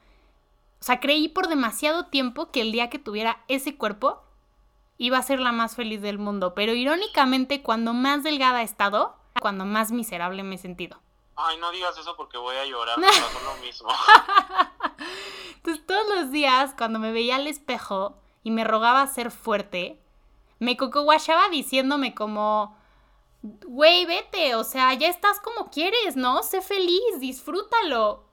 o 0.79 0.85
sea, 0.85 1.01
creí 1.01 1.27
por 1.29 1.49
demasiado 1.49 2.09
tiempo 2.09 2.51
que 2.51 2.61
el 2.61 2.71
día 2.71 2.91
que 2.91 2.99
tuviera 2.99 3.43
ese 3.49 3.79
cuerpo 3.79 4.23
iba 4.99 5.17
a 5.17 5.23
ser 5.23 5.41
la 5.41 5.53
más 5.53 5.75
feliz 5.75 6.03
del 6.03 6.19
mundo, 6.19 6.53
pero 6.55 6.75
irónicamente 6.75 7.63
cuando 7.63 7.95
más 7.95 8.25
delgada 8.25 8.61
he 8.61 8.65
estado, 8.65 9.17
cuando 9.41 9.65
más 9.65 9.91
miserable 9.91 10.43
me 10.43 10.57
he 10.57 10.59
sentido. 10.59 11.01
Ay, 11.35 11.57
no 11.57 11.71
digas 11.71 11.97
eso 11.97 12.15
porque 12.15 12.37
voy 12.37 12.57
a 12.57 12.67
llorar, 12.67 12.97
pasó 13.01 13.41
lo 13.43 13.57
mismo. 13.65 13.89
Entonces 15.57 15.87
todos 15.87 16.07
los 16.15 16.31
días 16.31 16.75
cuando 16.77 16.99
me 16.99 17.13
veía 17.13 17.37
al 17.37 17.47
espejo 17.47 18.19
y 18.43 18.51
me 18.51 18.65
rogaba 18.65 19.07
ser 19.07 19.31
fuerte, 19.31 19.99
me 20.59 20.77
cocoguachaba 20.77 21.49
diciéndome 21.49 22.15
como, 22.15 22.77
güey, 23.43 24.07
vete, 24.07 24.55
o 24.55 24.65
sea, 24.65 24.95
ya 24.95 25.09
estás 25.09 25.41
como 25.41 25.71
quieres, 25.71 26.17
¿no? 26.17 26.43
Sé 26.43 26.61
feliz, 26.61 27.21
disfrútalo. 27.21 28.25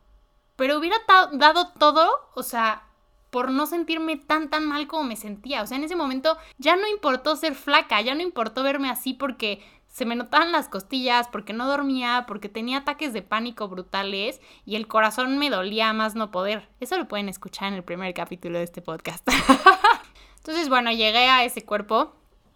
Pero 0.56 0.78
hubiera 0.78 0.98
dado 1.34 1.74
todo, 1.78 2.10
o 2.34 2.44
sea, 2.44 2.88
por 3.30 3.52
no 3.52 3.65
sentirme 3.65 4.15
tan 4.15 4.50
tan 4.50 4.65
mal 4.65 4.88
como 4.88 5.04
me 5.04 5.18
sentía. 5.18 5.62
O 5.62 5.68
sea, 5.68 5.78
en 5.78 5.84
ese 5.84 5.96
momento 5.96 6.38
ya 6.58 6.78
no 6.78 6.88
importó 6.88 7.36
ser 7.36 7.54
flaca, 7.54 8.00
ya 8.02 8.15
no 8.15 8.22
importó 8.22 8.63
verme 8.63 8.89
así 8.89 9.13
porque 9.13 9.62
se 9.96 10.06
me 10.06 10.15
notaban 10.15 10.52
las 10.52 10.70
costillas, 10.70 11.28
porque 11.30 11.54
no 11.54 11.68
dormía, 11.68 12.26
porque 12.28 12.50
tenía 12.50 12.80
ataques 12.80 13.13
de 13.13 13.22
pánico 13.22 13.68
brutales 13.68 14.41
y 14.65 14.76
el 14.76 14.88
corazón 14.88 15.38
me 15.38 15.50
dolía 15.50 15.94
más 15.94 16.15
no 16.15 16.32
poder. 16.32 16.70
Eso 16.80 16.98
lo 16.98 17.08
pueden 17.08 17.30
escuchar 17.30 17.70
en 17.70 17.76
el 17.76 17.84
primer 17.84 18.13
capítulo 18.13 18.58
de 18.58 18.65
este 18.65 18.82
podcast. 18.82 19.26
Entonces, 20.38 20.70
bueno, 20.70 20.91
llegué 20.91 21.30
a 21.30 21.44
ese 21.44 21.63
cuerpo, 21.63 22.13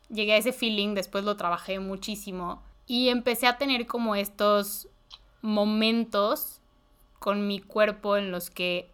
llegué 0.10 0.34
a 0.34 0.38
ese 0.38 0.54
feeling, 0.54 0.94
después 0.94 1.24
lo 1.24 1.38
trabajé 1.38 1.80
muchísimo 1.80 2.62
y 2.88 3.10
empecé 3.10 3.48
a 3.48 3.58
tener 3.58 3.86
como 3.86 4.16
estos 4.16 4.88
momentos 5.42 6.60
con 7.20 7.48
mi 7.48 7.60
cuerpo 7.60 8.18
en 8.18 8.32
los 8.32 8.50
que 8.50 8.90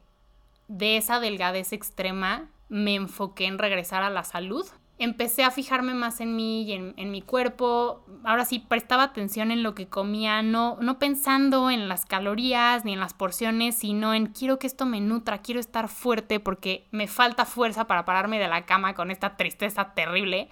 de 0.67 0.97
esa 0.97 1.19
delgadez 1.19 1.73
extrema 1.73 2.49
me 2.69 2.95
enfoqué 2.95 3.45
en 3.45 3.58
regresar 3.58 4.04
a 4.04 4.10
la 4.10 4.23
salud. 4.23 4.65
Empecé 4.97 5.43
a 5.43 5.51
fijarme 5.51 5.93
más 5.93 6.21
en 6.21 6.38
mí 6.38 6.63
y 6.63 6.71
en, 6.73 7.12
mi 7.12 7.21
cuerpo. 7.21 8.06
Ahora 8.23 8.45
sí, 8.45 8.60
prestaba 8.60 9.04
atención 9.04 9.51
en 9.51 9.62
lo 9.62 9.75
que 9.75 9.88
comía, 9.88 10.41
no, 10.41 10.78
no 10.80 10.99
pensando 10.99 11.69
en 11.69 11.89
las 11.89 12.06
calorías 12.06 12.86
ni 12.86 12.93
en 12.93 13.01
las 13.01 13.13
porciones, 13.13 13.75
sino 13.75 14.13
en 14.13 14.28
quiero 14.28 14.58
que 14.58 14.67
esto 14.67 14.86
me 14.86 15.01
nutra, 15.01 15.41
quiero 15.41 15.60
estar 15.60 15.89
fuerte 15.89 16.39
porque 16.39 16.88
me 16.91 17.08
falta 17.08 17.45
fuerza 17.45 17.88
para 17.88 18.06
pararme 18.06 18.39
de 18.39 18.47
la 18.47 18.65
cama 18.65 18.93
con 18.93 19.12
esta 19.12 19.36
tristeza 19.36 19.93
terrible. 19.93 20.49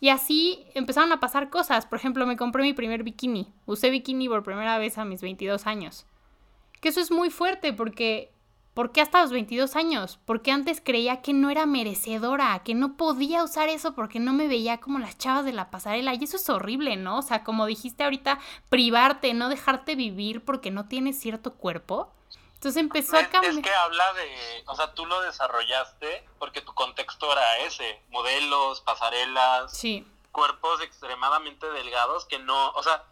Y 0.00 0.10
así 0.10 0.64
empezaron 0.74 1.12
a 1.12 1.20
pasar 1.20 1.50
cosas. 1.50 1.86
Por 1.86 1.98
ejemplo, 1.98 2.26
me 2.26 2.36
compré 2.36 2.62
mi 2.62 2.72
primer 2.72 3.02
bikini. 3.02 3.52
Usé 3.66 3.90
bikini 3.90 4.28
por 4.28 4.42
primera 4.42 4.78
vez 4.78 4.98
a 4.98 5.04
mis 5.04 5.20
22 5.20 5.66
años. 5.66 6.06
Que 6.80 6.90
eso 6.90 7.00
es 7.00 7.10
muy 7.10 7.30
fuerte 7.30 7.72
porque 7.72 8.30
¿Por 8.78 8.92
qué 8.92 9.00
hasta 9.00 9.22
los 9.22 9.32
22 9.32 9.74
años? 9.74 10.20
Porque 10.24 10.52
antes 10.52 10.80
creía 10.80 11.20
que 11.20 11.32
no 11.32 11.50
era 11.50 11.66
merecedora, 11.66 12.62
que 12.64 12.76
no 12.76 12.96
podía 12.96 13.42
usar 13.42 13.68
eso 13.68 13.92
porque 13.92 14.20
no 14.20 14.32
me 14.32 14.46
veía 14.46 14.78
como 14.78 15.00
las 15.00 15.18
chavas 15.18 15.44
de 15.44 15.52
la 15.52 15.68
pasarela. 15.68 16.14
Y 16.14 16.22
eso 16.22 16.36
es 16.36 16.48
horrible, 16.48 16.94
¿no? 16.94 17.18
O 17.18 17.22
sea, 17.22 17.42
como 17.42 17.66
dijiste 17.66 18.04
ahorita, 18.04 18.38
privarte, 18.68 19.34
no 19.34 19.48
dejarte 19.48 19.96
vivir 19.96 20.44
porque 20.44 20.70
no 20.70 20.86
tienes 20.86 21.18
cierto 21.18 21.54
cuerpo. 21.54 22.12
Entonces 22.58 22.80
empezó 22.80 23.16
a 23.16 23.28
cambiar. 23.28 23.54
Es 23.54 23.62
que 23.62 23.72
habla 23.72 24.12
de, 24.14 24.64
o 24.66 24.74
sea, 24.74 24.92
tú 24.92 25.06
lo 25.06 25.20
desarrollaste 25.20 26.28
porque 26.40 26.60
tu 26.60 26.74
contexto 26.74 27.30
era 27.30 27.58
ese, 27.58 28.02
modelos, 28.08 28.80
pasarelas, 28.80 29.70
sí. 29.78 30.04
cuerpos 30.32 30.80
extremadamente 30.80 31.70
delgados 31.70 32.24
que 32.24 32.40
no, 32.40 32.70
o 32.70 32.82
sea, 32.82 33.04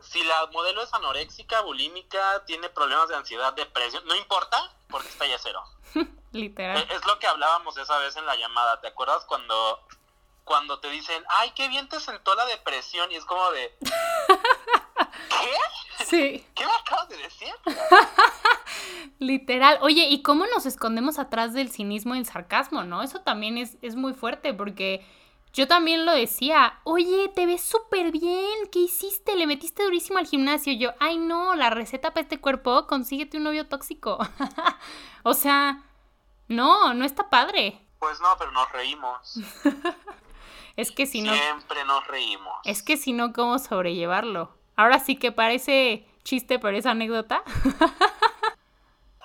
si 0.00 0.22
la 0.22 0.46
modelo 0.52 0.80
es 0.80 0.94
anoréxica, 0.94 1.62
bulímica, 1.62 2.44
tiene 2.46 2.68
problemas 2.68 3.08
de 3.08 3.16
ansiedad, 3.16 3.52
depresión, 3.54 4.06
no 4.06 4.14
importa, 4.14 4.72
porque 4.88 5.08
está 5.08 5.26
ya 5.26 5.38
cero. 5.42 5.60
Literal. 6.30 6.76
Es, 6.76 6.90
es, 6.98 7.04
lo 7.04 7.18
que 7.18 7.26
hablábamos 7.26 7.76
esa 7.76 7.98
vez 7.98 8.16
en 8.16 8.26
la 8.26 8.36
llamada, 8.36 8.80
¿te 8.80 8.86
acuerdas 8.86 9.24
cuando 9.24 9.88
cuando 10.44 10.78
te 10.78 10.88
dicen, 10.90 11.24
"Ay, 11.30 11.50
qué 11.56 11.66
bien 11.66 11.88
te 11.88 11.98
sentó 11.98 12.36
la 12.36 12.46
depresión" 12.46 13.10
y 13.10 13.16
es 13.16 13.24
como 13.24 13.50
de 13.50 13.76
¿Qué? 15.28 16.04
Sí. 16.04 16.46
¿Qué 16.54 16.64
me 16.64 16.72
acabas 16.72 17.08
de 17.08 17.16
decir? 17.16 17.54
Literal. 19.18 19.78
Oye, 19.80 20.08
¿y 20.08 20.22
cómo 20.22 20.46
nos 20.46 20.66
escondemos 20.66 21.18
atrás 21.18 21.52
del 21.52 21.70
cinismo 21.70 22.14
y 22.14 22.18
el 22.18 22.26
sarcasmo, 22.26 22.84
no? 22.84 23.02
Eso 23.02 23.20
también 23.20 23.58
es, 23.58 23.76
es 23.82 23.96
muy 23.96 24.12
fuerte 24.12 24.52
porque 24.54 25.06
Yo 25.52 25.68
también 25.68 26.04
lo 26.04 26.12
decía, 26.12 26.80
oye, 26.82 27.28
te 27.28 27.46
ves 27.46 27.62
súper 27.62 28.10
bien, 28.10 28.68
¿qué 28.72 28.80
hiciste? 28.80 29.36
Le 29.36 29.46
metiste 29.46 29.84
durísimo 29.84 30.18
al 30.18 30.26
gimnasio. 30.26 30.72
Yo, 30.72 30.90
ay 30.98 31.16
no, 31.16 31.54
la 31.54 31.70
receta 31.70 32.10
para 32.10 32.22
este 32.22 32.40
cuerpo, 32.40 32.88
consíguete 32.88 33.36
un 33.36 33.44
novio 33.44 33.68
tóxico. 33.68 34.18
o 35.22 35.32
sea, 35.32 35.84
no, 36.48 36.92
no 36.92 37.04
está 37.04 37.30
padre. 37.30 37.80
Pues 38.00 38.20
no, 38.20 38.36
pero 38.36 38.50
nos 38.50 38.70
reímos. 38.72 39.40
es 40.76 40.90
que 40.90 41.06
si 41.06 41.22
no... 41.22 41.32
Siempre 41.32 41.84
nos 41.84 42.06
reímos. 42.08 42.54
Es 42.64 42.82
que 42.82 42.96
si 42.96 43.12
no, 43.12 43.32
¿cómo 43.32 43.58
sobrellevarlo? 43.60 44.50
Ahora 44.76 44.98
sí 44.98 45.16
que 45.16 45.30
parece 45.30 46.04
chiste, 46.24 46.58
pero 46.58 46.76
es 46.76 46.84
anécdota. 46.84 47.42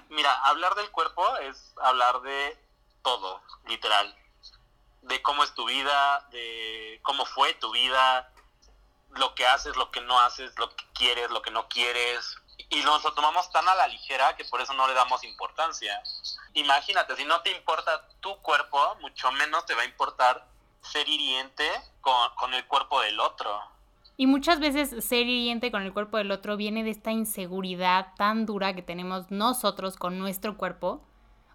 Mira, 0.10 0.34
hablar 0.44 0.76
del 0.76 0.92
cuerpo 0.92 1.38
es 1.38 1.74
hablar 1.78 2.22
de 2.22 2.58
todo, 3.02 3.42
literal 3.66 4.16
de 5.02 5.22
cómo 5.22 5.44
es 5.44 5.54
tu 5.54 5.66
vida, 5.66 6.28
de 6.32 7.00
cómo 7.04 7.26
fue 7.26 7.54
tu 7.56 7.72
vida, 7.72 8.32
lo 9.12 9.34
que 9.36 9.48
haces, 9.48 9.76
lo 9.76 9.92
que 9.92 10.02
no 10.02 10.20
haces, 10.20 10.58
lo 10.58 10.74
que 10.76 10.86
quieres, 10.94 11.30
lo 11.32 11.42
que 11.42 11.52
no 11.52 11.68
quieres. 11.68 12.38
Y 12.70 12.82
nos 12.82 13.04
lo 13.04 13.14
tomamos 13.14 13.50
tan 13.52 13.68
a 13.68 13.76
la 13.76 13.88
ligera 13.88 14.36
que 14.36 14.46
por 14.46 14.62
eso 14.62 14.74
no 14.74 14.88
le 14.88 14.94
damos 14.94 15.24
importancia. 15.24 16.02
Imagínate, 16.54 17.16
si 17.16 17.26
no 17.26 17.42
te 17.42 17.52
importa 17.52 18.08
tu 18.20 18.38
cuerpo, 18.42 18.96
mucho 19.02 19.32
menos 19.32 19.66
te 19.66 19.74
va 19.74 19.82
a 19.82 19.86
importar 19.86 20.46
ser 20.82 21.08
hiriente 21.08 21.70
con, 22.02 22.36
con 22.36 22.54
el 22.54 22.66
cuerpo 22.68 23.02
del 23.02 23.20
otro. 23.20 23.64
Y 24.20 24.28
muchas 24.28 24.60
veces 24.60 25.02
ser 25.02 25.28
hiriente 25.28 25.72
con 25.72 25.82
el 25.82 25.94
cuerpo 25.94 26.18
del 26.18 26.32
otro 26.32 26.58
viene 26.58 26.84
de 26.84 26.90
esta 26.90 27.14
inseguridad 27.14 28.08
tan 28.18 28.46
dura 28.46 28.76
que 28.76 28.82
tenemos 28.82 29.32
nosotros 29.32 29.96
con 29.96 30.20
nuestro 30.20 30.58
cuerpo, 30.58 31.06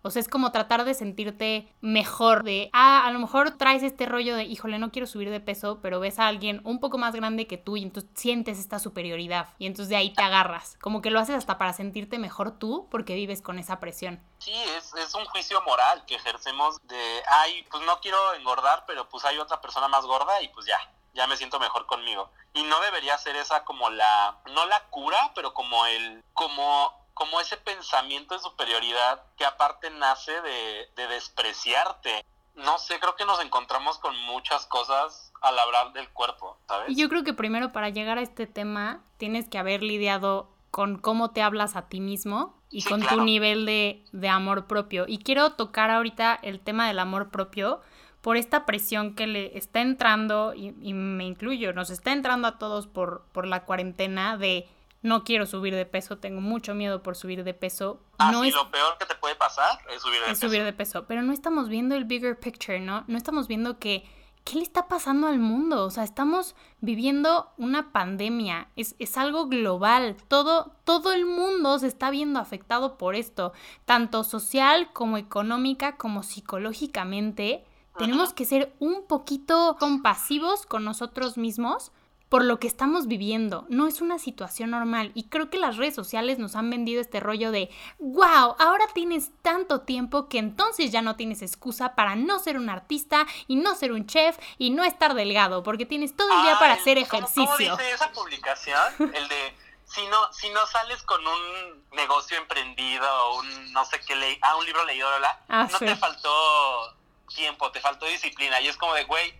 o 0.01 0.09
sea, 0.09 0.21
es 0.21 0.29
como 0.29 0.51
tratar 0.51 0.85
de 0.85 0.95
sentirte 0.95 1.71
mejor, 1.83 2.43
de, 2.43 2.71
ah, 2.73 3.05
a 3.07 3.11
lo 3.11 3.19
mejor 3.19 3.59
traes 3.59 3.83
este 3.83 4.07
rollo 4.07 4.35
de, 4.35 4.45
híjole, 4.45 4.79
no 4.79 4.93
quiero 4.93 5.07
subir 5.07 5.29
de 5.29 5.41
peso, 5.41 5.81
pero 5.83 6.01
ves 6.01 6.19
a 6.19 6.27
alguien 6.27 6.63
un 6.65 6.81
poco 6.81 6.97
más 6.97 7.15
grande 7.15 7.47
que 7.47 7.59
tú 7.59 7.77
y 7.77 7.83
entonces 7.83 8.11
sientes 8.15 8.59
esta 8.59 8.79
superioridad 8.79 9.51
y 9.59 9.67
entonces 9.67 9.91
de 9.91 9.97
ahí 9.97 10.15
te 10.15 10.23
agarras. 10.23 10.79
Como 10.81 11.03
que 11.03 11.11
lo 11.11 11.21
haces 11.21 11.37
hasta 11.37 11.59
para 11.59 11.75
sentirte 11.75 12.19
mejor 12.19 12.59
tú 12.59 12.89
porque 12.91 13.15
vives 13.15 13.43
con 13.43 13.59
esa 13.59 13.79
presión. 13.79 14.23
Sí, 14.39 14.55
es, 14.79 15.15
un 15.15 15.27
juicio 15.27 15.61
moral 15.67 16.03
que 16.07 16.15
ejercemos 16.15 16.79
de, 16.87 17.23
ay, 17.29 17.63
pues 17.71 17.83
no 17.85 18.01
quiero 18.01 18.17
engordar, 18.35 18.85
pero 18.87 19.07
pues 19.11 19.23
hay 19.27 19.37
otra 19.37 19.61
persona 19.61 19.87
más 19.89 20.07
gorda 20.07 20.41
y 20.41 20.49
pues 20.49 20.65
ya, 20.65 20.79
ya 21.15 21.27
me 21.27 21.37
siento 21.37 21.59
mejor 21.59 21.87
conmigo. 21.87 22.31
Y 22.53 22.63
no 22.65 22.81
debería 22.81 23.17
ser 23.19 23.37
esa 23.37 23.65
como 23.65 23.91
la, 23.91 24.39
no 24.53 24.67
la 24.67 24.81
cura, 24.91 25.33
pero 25.35 25.55
como 25.55 25.87
el, 25.87 26.23
como 26.33 27.05
como 27.15 27.41
ese 27.41 27.57
pensamiento 27.57 28.35
de 28.35 28.41
superioridad 28.41 29.23
que 29.37 29.45
aparte 29.45 29.89
nace 29.91 30.33
de, 30.43 31.07
despreciarte. 31.09 32.25
No 32.57 32.79
sé, 32.79 33.01
creo 33.01 33.17
que 33.17 33.25
nos 33.25 33.41
encontramos 33.41 33.99
con 33.99 34.17
muchas 34.23 34.67
cosas 34.67 35.33
al 35.41 35.59
hablar 35.59 35.93
del 35.93 36.09
cuerpo, 36.11 36.59
¿sabes? 36.69 36.97
Yo 36.97 37.09
creo 37.09 37.25
que 37.25 37.33
primero 37.33 37.73
para 37.73 37.89
llegar 37.89 38.19
a 38.19 38.23
este 38.23 38.47
tema 38.47 39.03
tienes 39.17 39.49
que 39.49 39.59
haber 39.59 39.83
lidiado 39.83 40.51
con 40.71 40.99
cómo 40.99 41.31
te 41.31 41.43
hablas 41.43 41.77
a 41.77 41.89
ti 41.89 42.01
mismo 42.01 42.55
y 42.75 42.83
con 42.83 43.01
tu 43.03 43.23
nivel 43.23 43.67
de, 43.67 44.03
de, 44.11 44.29
amor 44.29 44.67
propio. 44.67 45.05
Y 45.07 45.19
quiero 45.19 45.53
tocar 45.53 45.93
ahorita 45.93 46.37
el 46.43 46.59
tema 46.59 46.89
del 46.89 46.99
amor 46.99 47.31
propio 47.31 47.81
por 48.21 48.37
esta 48.37 48.67
presión 48.67 49.15
que 49.15 49.29
le 49.29 49.57
está 49.57 49.81
entrando, 49.81 50.55
y, 50.55 50.75
y 50.83 50.93
me 50.93 51.25
incluyo, 51.25 51.73
nos 51.73 51.91
está 51.91 52.13
entrando 52.13 52.49
a 52.49 52.59
todos 52.59 52.89
por, 52.89 53.27
por 53.31 53.47
la 53.47 53.65
cuarentena 53.65 54.37
de 54.37 54.69
no 55.03 55.23
quiero 55.23 55.47
subir 55.47 55.75
de 55.75 55.87
peso, 55.87 56.19
tengo 56.19 56.41
mucho 56.41 56.75
miedo 56.75 57.01
por 57.03 57.15
subir 57.15 57.45
de 57.45 57.55
peso. 57.55 58.01
Ah, 58.19 58.33
no 58.33 58.43
es... 58.43 58.53
lo 58.53 58.69
peor 58.73 58.99
que 58.99 59.07
te 59.07 59.15
puede 59.15 59.37
pasar 59.37 59.79
es 59.95 60.03
subir 60.03 60.19
de 60.21 60.33
es 60.33 60.41
peso. 60.41 60.49
subir 60.49 60.65
de 60.65 60.73
peso, 60.73 61.05
pero 61.07 61.23
no 61.23 61.33
estamos 61.33 61.69
viendo 61.69 61.95
el 61.95 62.07
bigger 62.07 62.41
picture, 62.41 62.81
¿no? 62.81 63.05
No 63.07 63.17
estamos 63.17 63.47
viendo 63.47 63.79
que 63.79 64.05
¿qué 64.45 64.57
le 64.57 64.63
está 64.63 64.89
pasando 64.89 65.27
al 65.27 65.39
mundo? 65.39 65.85
O 65.85 65.91
sea, 65.91 66.05
estamos 66.05 66.55
viviendo 66.81 67.51
una 67.57 67.93
pandemia, 67.93 68.69
es, 68.77 68.95
es, 68.99 69.17
algo 69.17 69.47
global, 69.47 70.17
todo, 70.29 70.73
todo 70.85 71.13
el 71.13 71.25
mundo 71.25 71.79
se 71.79 71.87
está 71.87 72.11
viendo 72.11 72.39
afectado 72.39 72.99
por 72.99 73.15
esto, 73.15 73.53
tanto 73.87 74.23
social 74.23 74.93
como 74.93 75.17
económica 75.17 75.97
como 75.97 76.23
psicológicamente. 76.23 77.65
Tenemos 77.97 78.33
que 78.33 78.45
ser 78.45 78.75
un 78.81 79.07
poquito 79.07 79.77
compasivos 79.79 80.67
con 80.67 80.85
nosotros 80.85 81.39
mismos 81.39 81.93
por 82.35 82.45
lo 82.45 82.59
que 82.59 82.67
estamos 82.67 83.07
viviendo. 83.07 83.65
No 83.69 83.87
es 83.87 84.01
una 84.01 84.19
situación 84.19 84.71
normal. 84.71 85.13
Y 85.15 85.29
creo 85.29 85.51
que 85.51 85.57
las 85.57 85.77
redes 85.77 85.95
sociales 85.95 86.41
nos 86.41 86.57
han 86.57 86.69
vendido 86.69 87.01
este 87.01 87.21
rollo 87.21 87.53
de, 87.53 87.71
wow, 88.01 88.57
ahora 88.59 88.89
tienes 88.93 89.31
tanto 89.41 89.83
tiempo 89.83 90.29
que 90.29 90.39
entonces 90.39 90.91
ya 90.91 91.01
no 91.01 91.15
tienes 91.15 91.43
excusa 91.43 91.95
para 91.95 92.17
no 92.17 92.41
ser 92.41 92.57
un 92.57 92.71
artista 92.71 93.25
y 93.47 93.55
no 93.55 93.77
ser 93.77 93.93
un 93.93 94.09
chef 94.09 94.37
y 94.59 94.71
no 94.71 94.83
estar 94.83 95.15
delgado, 95.15 95.63
porque 95.63 95.87
tienes 95.87 96.17
todo 96.17 96.29
el 96.37 96.43
día 96.43 96.59
para 96.59 96.73
hacer 96.73 96.99
ejercicio. 96.99 97.45
¿cómo, 97.47 97.57
dice 97.57 97.93
esa 97.93 98.11
publicación? 98.11 98.83
El 98.99 99.29
de... 99.29 99.57
Si 99.87 100.05
no, 100.09 100.33
si 100.33 100.51
no 100.51 100.67
sales 100.67 101.05
con 101.05 101.25
un 101.25 101.85
negocio 101.93 102.37
emprendido 102.37 103.07
o 103.29 103.39
un 103.39 103.73
no 103.73 103.85
sé 103.85 104.01
qué 104.01 104.17
leí, 104.17 104.37
ah, 104.43 104.57
un 104.57 104.67
libro 104.67 104.85
leído, 104.87 105.09
¿verdad? 105.09 105.39
Ah, 105.49 105.69
no 105.71 105.79
te 105.79 105.95
faltó 105.95 106.97
tiempo, 107.33 107.71
te 107.71 107.81
faltó 107.81 108.07
disciplina. 108.07 108.61
Y 108.61 108.67
es 108.67 108.77
como 108.77 108.93
de, 108.95 109.05
güey, 109.05 109.39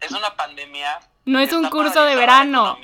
es 0.00 0.10
una 0.12 0.34
pandemia 0.36 1.00
no 1.28 1.40
es 1.40 1.52
un 1.52 1.68
curso 1.68 2.02
de 2.04 2.16
verano. 2.16 2.78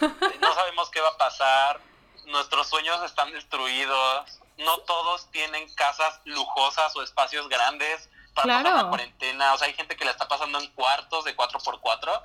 no 0.00 0.54
sabemos 0.54 0.90
qué 0.90 1.00
va 1.00 1.10
a 1.10 1.16
pasar. 1.16 1.80
Nuestros 2.26 2.68
sueños 2.68 3.02
están 3.04 3.32
destruidos. 3.32 4.40
No 4.58 4.78
todos 4.78 5.30
tienen 5.30 5.72
casas 5.74 6.20
lujosas 6.24 6.94
o 6.96 7.02
espacios 7.02 7.48
grandes 7.48 8.10
para 8.34 8.58
pasar 8.58 8.84
la 8.84 8.88
cuarentena. 8.88 9.54
O 9.54 9.58
sea, 9.58 9.68
hay 9.68 9.74
gente 9.74 9.96
que 9.96 10.04
la 10.04 10.10
está 10.10 10.26
pasando 10.26 10.58
en 10.58 10.66
cuartos 10.72 11.24
de 11.24 11.36
4x4 11.36 12.22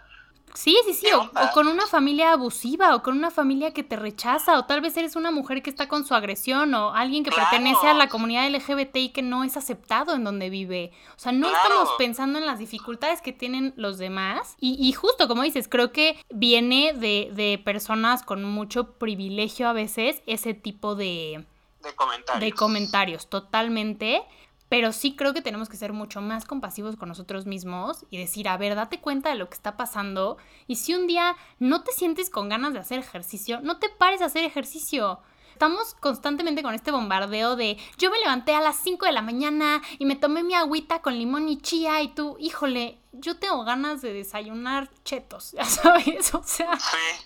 Sí, 0.53 0.77
sí, 0.85 0.93
sí, 0.93 1.07
o, 1.13 1.29
con 1.53 1.67
una 1.67 1.88
familia 1.88 2.33
abusiva, 2.33 2.95
o 2.95 3.03
con 3.03 3.17
una 3.17 3.31
familia 3.31 3.73
que 3.73 3.83
te 3.83 3.95
rechaza, 3.95 4.57
o 4.57 4.65
tal 4.65 4.81
vez 4.81 4.95
eres 4.97 5.15
una 5.15 5.31
mujer 5.31 5.62
que 5.62 5.69
está 5.69 5.88
con 5.88 6.05
su 6.05 6.13
agresión, 6.13 6.73
o 6.73 6.93
alguien 6.93 7.23
que 7.23 7.31
pertenece 7.31 7.88
a 7.88 7.93
la 7.93 8.09
comunidad 8.09 8.49
LGBT 8.49 8.95
y 8.95 9.09
que 9.09 9.21
no 9.21 9.43
es 9.43 9.57
aceptado 9.57 10.15
en 10.15 10.23
donde 10.23 10.49
vive. 10.49 10.91
O 11.15 11.19
sea, 11.19 11.31
no 11.31 11.47
estamos 11.47 11.89
pensando 11.97 12.39
en 12.39 12.45
las 12.45 12.59
dificultades 12.59 13.21
que 13.21 13.33
tienen 13.33 13.73
los 13.75 13.97
demás. 13.97 14.55
Y, 14.59 14.75
y 14.79 14.91
justo 14.93 15.27
como 15.27 15.43
dices, 15.43 15.67
creo 15.67 15.91
que 15.91 16.23
viene 16.29 16.93
de, 16.93 17.31
de, 17.33 17.62
personas 17.63 18.23
con 18.23 18.43
mucho 18.43 18.93
privilegio 18.93 19.67
a 19.67 19.73
veces 19.73 20.21
ese 20.25 20.53
tipo 20.53 20.95
de... 20.95 21.45
De 21.81 21.95
comentarios. 21.95 22.41
De 22.41 22.51
comentarios, 22.51 23.29
totalmente 23.29 24.23
pero 24.69 24.93
sí 24.93 25.15
creo 25.15 25.34
que 25.34 25.41
tenemos 25.41 25.67
que 25.67 25.77
ser 25.77 25.93
mucho 25.93 26.21
más 26.21 26.45
compasivos 26.45 26.95
con 26.95 27.10
nosotros 27.10 27.47
mismos 27.47 28.05
y 28.12 28.19
decir, 28.19 28.47
a 28.47 28.58
ver, 28.58 28.75
date 28.75 29.01
cuenta 29.01 29.29
de 29.29 29.36
lo 29.36 29.49
que 29.49 29.55
está 29.55 29.75
pasando 29.75 30.38
y 30.67 30.75
si 30.75 30.93
un 30.93 31.08
día 31.08 31.36
no 31.58 31.84
te 31.84 31.91
sientes 31.91 32.29
con 32.29 32.49
ganas 32.49 32.73
de 32.73 32.79
hacer 32.79 32.99
ejercicio, 32.99 33.60
no 33.62 33.79
te 33.79 33.89
pares 33.89 34.21
a 34.21 34.25
hacer 34.25 34.45
ejercicio. 34.45 35.19
Estamos 35.53 35.93
constantemente 35.95 36.63
con 36.63 36.73
este 36.73 36.91
bombardeo 36.91 37.58
de 37.58 37.77
yo 37.97 38.12
me 38.12 38.19
levanté 38.19 38.53
a 38.55 38.62
las 38.62 38.77
5 38.77 39.08
de 39.08 39.12
la 39.12 39.21
mañana 39.21 39.82
y 39.97 40.05
me 40.05 40.15
tomé 40.15 40.41
mi 40.41 40.53
agüita 40.53 41.01
con 41.01 41.17
limón 41.17 41.49
y 41.49 41.58
chía 41.58 42.01
y 42.01 42.10
tú, 42.10 42.38
híjole, 42.39 42.99
yo 43.12 43.38
tengo 43.38 43.65
ganas 43.65 44.01
de 44.01 44.13
desayunar 44.13 44.89
chetos, 45.03 45.51
ya 45.58 45.65
sabes, 45.65 46.34
o 46.34 46.43
sea, 46.43 46.77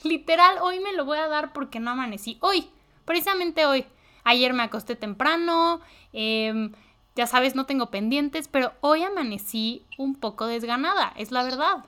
literal, 0.04 0.58
hoy 0.62 0.80
me 0.80 0.94
lo 0.94 1.06
voy 1.06 1.20
a 1.20 1.28
dar 1.28 1.54
porque 1.54 1.80
no 1.80 1.92
amanecí. 1.92 2.38
Hoy, 2.42 2.70
precisamente 3.06 3.66
hoy. 3.66 3.86
Ayer 4.26 4.54
me 4.54 4.64
acosté 4.64 4.96
temprano, 4.96 5.82
eh, 6.14 6.72
ya 7.16 7.28
sabes, 7.28 7.56
no 7.56 7.66
tengo 7.66 7.88
pendientes, 7.92 8.48
pero 8.48 8.74
hoy 8.82 9.04
amanecí 9.04 9.86
un 9.98 10.16
poco 10.16 10.48
desganada, 10.48 11.14
es 11.16 11.32
la 11.32 11.44
verdad. 11.44 11.86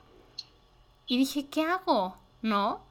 Y 1.07 1.17
dije, 1.17 1.47
¿qué 1.47 1.63
hago? 1.63 2.15
¿No? 2.41 2.81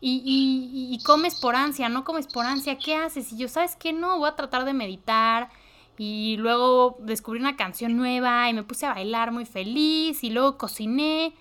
Y, 0.00 0.22
y, 0.24 0.94
y, 0.94 1.02
comes 1.02 1.40
por 1.40 1.56
ansia, 1.56 1.88
no 1.88 2.04
comes 2.04 2.26
por 2.26 2.44
ansia, 2.44 2.78
¿qué 2.78 2.94
haces? 2.94 3.32
Y 3.32 3.38
yo, 3.38 3.48
¿sabes 3.48 3.74
qué? 3.76 3.92
No, 3.94 4.18
voy 4.18 4.28
a 4.28 4.36
tratar 4.36 4.66
de 4.66 4.74
meditar. 4.74 5.48
Y 5.96 6.36
luego 6.36 6.96
descubrí 7.00 7.40
una 7.40 7.56
canción 7.56 7.96
nueva 7.96 8.50
y 8.50 8.52
me 8.52 8.64
puse 8.64 8.84
a 8.84 8.92
bailar 8.92 9.32
muy 9.32 9.46
feliz 9.46 10.22
y 10.22 10.30
luego 10.30 10.58
cociné. 10.58 11.32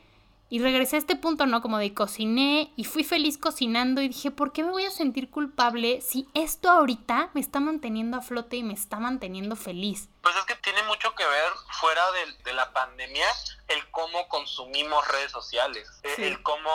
Y 0.54 0.60
regresé 0.60 0.98
a 0.98 1.00
este 1.00 1.16
punto, 1.16 1.48
¿no? 1.48 1.64
Como 1.64 1.80
de 1.80 1.96
cociné 1.96 2.72
y 2.76 2.84
fui 2.84 3.04
feliz 3.04 3.40
cocinando 3.40 4.04
y 4.04 4.10
dije, 4.10 4.30
¿por 4.30 4.52
qué 4.54 4.62
me 4.62 4.70
voy 4.70 4.86
a 4.86 4.92
sentir 4.92 5.32
culpable 5.32 6.00
si 6.00 6.28
esto 6.36 6.70
ahorita 6.70 7.32
me 7.34 7.42
está 7.42 7.60
manteniendo 7.60 8.18
a 8.18 8.22
flote 8.22 8.58
y 8.58 8.62
me 8.62 8.76
está 8.76 8.98
manteniendo 9.00 9.56
feliz? 9.56 10.10
Pues 10.22 10.36
es 10.36 10.44
que 10.44 10.54
tiene 10.58 10.84
mucho 10.84 11.16
que 11.16 11.26
ver, 11.26 11.52
fuera 11.82 12.04
de, 12.44 12.54
la 12.54 12.72
pandemia, 12.72 13.26
el 13.68 13.90
cómo 13.90 14.28
consumimos 14.28 15.08
redes 15.08 15.32
sociales, 15.32 15.90
e, 16.04 16.28
el 16.28 16.44
cómo 16.44 16.70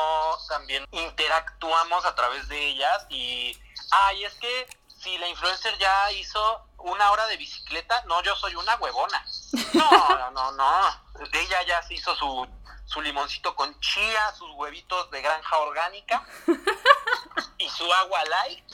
también 0.49 0.85
interactuamos 0.91 2.05
a 2.05 2.17
través 2.17 2.49
de 2.49 2.71
ellas 2.71 3.07
y, 3.11 3.57
ay, 3.93 4.25
es 4.25 4.35
que 4.41 4.67
si 4.89 5.17
la 5.19 5.29
influencer 5.29 5.79
ya 5.79 6.11
hizo 6.15 6.69
una 6.79 7.13
hora 7.13 7.29
de 7.29 7.37
bicicleta, 7.37 8.03
no, 8.07 8.21
yo 8.25 8.35
soy 8.35 8.57
una 8.57 8.75
huevona. 8.75 9.25
No, 9.75 10.31
no, 10.33 10.53
no, 10.53 11.09
ella 11.33 11.63
ya 11.67 11.83
se 11.83 11.95
hizo 11.95 12.15
su 12.17 12.47
su 12.89 13.03
limoncito 13.03 13.55
con 13.55 13.79
chía, 13.81 14.33
sus 14.37 14.51
huevitos 14.53 15.11
de 15.11 15.21
granja 15.21 15.59
orgánica 15.59 16.27
y 17.59 17.69
su 17.69 17.85
agua 17.93 18.21
light. 18.25 18.65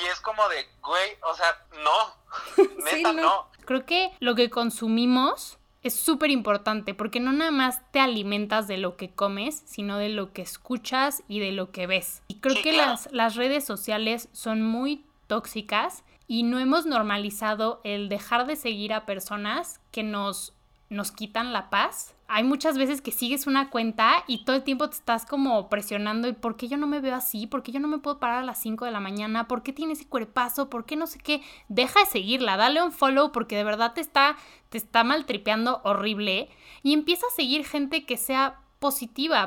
Y 0.00 0.06
es 0.06 0.20
como 0.20 0.48
de, 0.48 0.68
güey, 0.82 1.18
o 1.22 1.34
sea, 1.34 1.66
no, 1.82 2.64
neta 2.84 3.12
no. 3.12 3.50
Creo 3.64 3.84
que 3.84 4.12
lo 4.20 4.36
que 4.36 4.50
consumimos 4.50 5.58
es 5.82 5.98
súper 5.98 6.30
importante 6.30 6.94
porque 6.94 7.18
no 7.18 7.32
nada 7.32 7.50
más 7.50 7.80
te 7.90 7.98
alimentas 7.98 8.68
de 8.68 8.78
lo 8.78 8.96
que 8.96 9.12
comes, 9.12 9.64
sino 9.66 9.98
de 9.98 10.08
lo 10.08 10.32
que 10.32 10.42
escuchas 10.42 11.24
y 11.26 11.40
de 11.40 11.50
lo 11.50 11.72
que 11.72 11.88
ves. 11.88 12.22
Y 12.28 12.38
creo 12.38 12.62
que 12.62 12.72
las, 12.72 13.08
las 13.10 13.34
redes 13.34 13.64
sociales 13.64 14.28
son 14.32 14.62
muy 14.62 15.04
tóxicas 15.26 16.04
y 16.28 16.44
no 16.44 16.60
hemos 16.60 16.86
normalizado 16.86 17.80
el 17.82 18.08
dejar 18.08 18.46
de 18.46 18.56
seguir 18.56 18.92
a 18.92 19.06
personas 19.06 19.80
que 19.90 20.02
nos, 20.02 20.55
nos 20.88 21.12
quitan 21.12 21.52
la 21.52 21.70
paz. 21.70 22.14
Hay 22.28 22.42
muchas 22.42 22.76
veces 22.76 23.00
que 23.00 23.12
sigues 23.12 23.46
una 23.46 23.70
cuenta 23.70 24.24
y 24.26 24.44
todo 24.44 24.56
el 24.56 24.64
tiempo 24.64 24.88
te 24.88 24.96
estás 24.96 25.26
como 25.26 25.68
presionando 25.68 26.26
el 26.26 26.34
por 26.34 26.56
qué 26.56 26.66
yo 26.66 26.76
no 26.76 26.86
me 26.86 27.00
veo 27.00 27.14
así, 27.14 27.46
por 27.46 27.62
qué 27.62 27.70
yo 27.70 27.78
no 27.78 27.86
me 27.86 27.98
puedo 27.98 28.18
parar 28.18 28.38
a 28.40 28.46
las 28.46 28.58
5 28.58 28.84
de 28.84 28.90
la 28.90 28.98
mañana, 29.00 29.46
por 29.46 29.62
qué 29.62 29.72
tiene 29.72 29.92
ese 29.92 30.08
cuerpazo, 30.08 30.68
por 30.68 30.86
qué 30.86 30.96
no 30.96 31.06
sé 31.06 31.18
qué. 31.18 31.42
Deja 31.68 32.00
de 32.00 32.06
seguirla, 32.06 32.56
dale 32.56 32.82
un 32.82 32.92
follow 32.92 33.30
porque 33.30 33.56
de 33.56 33.64
verdad 33.64 33.94
te 33.94 34.00
está, 34.00 34.36
te 34.70 34.78
está 34.78 35.04
maltripeando 35.04 35.80
horrible 35.84 36.48
y 36.82 36.94
empieza 36.94 37.26
a 37.26 37.36
seguir 37.36 37.64
gente 37.64 38.04
que 38.04 38.16
sea 38.16 38.60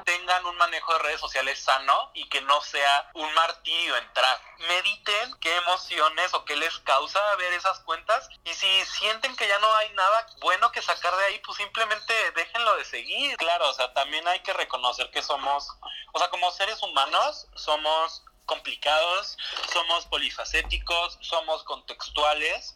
Tengan 0.06 0.45
un 0.45 0.58
manejo 0.58 0.93
de 0.93 0.99
redes 0.99 1.19
sociales 1.19 1.60
sano 1.60 2.12
y 2.13 2.28
que 2.30 2.41
no 2.41 2.62
sea 2.62 3.10
un 3.13 3.34
martirio 3.34 3.95
entrar. 3.97 4.41
Mediten 4.67 5.34
qué 5.39 5.56
emociones 5.58 6.34
o 6.34 6.45
qué 6.45 6.56
les 6.56 6.78
causa 6.80 7.19
ver 7.36 7.54
esas 7.54 7.80
cuentas 7.82 8.30
y 8.43 8.54
si 8.54 8.86
sienten 8.86 9.36
que 9.36 9.47
ya 9.47 9.60
no 9.60 9.73
hay 9.75 9.89
nada 9.93 10.28
bueno 10.41 10.71
que 10.71 10.82
sacar 10.82 11.15
de 11.15 11.25
ahí, 11.25 11.39
pues 11.45 11.58
simplemente 11.58 12.13
déjenlo 12.32 12.75
de 12.78 12.86
seguir. 12.86 13.38
Claro, 13.38 13.69
o 13.69 13.73
sea, 13.73 13.93
también 13.93 14.28
hay 14.28 14.41
que 14.41 14.54
reconocer 14.54 15.10
que 15.12 15.21
somos, 15.21 15.67
o 16.13 16.19
sea, 16.19 16.30
como 16.30 16.52
seres 16.52 16.82
humanos 16.82 17.47
somos 17.56 18.23
complicados, 18.45 19.38
somos 19.71 20.08
polifacéticos, 20.08 21.19
somos 21.21 21.63
contextuales 21.63 22.75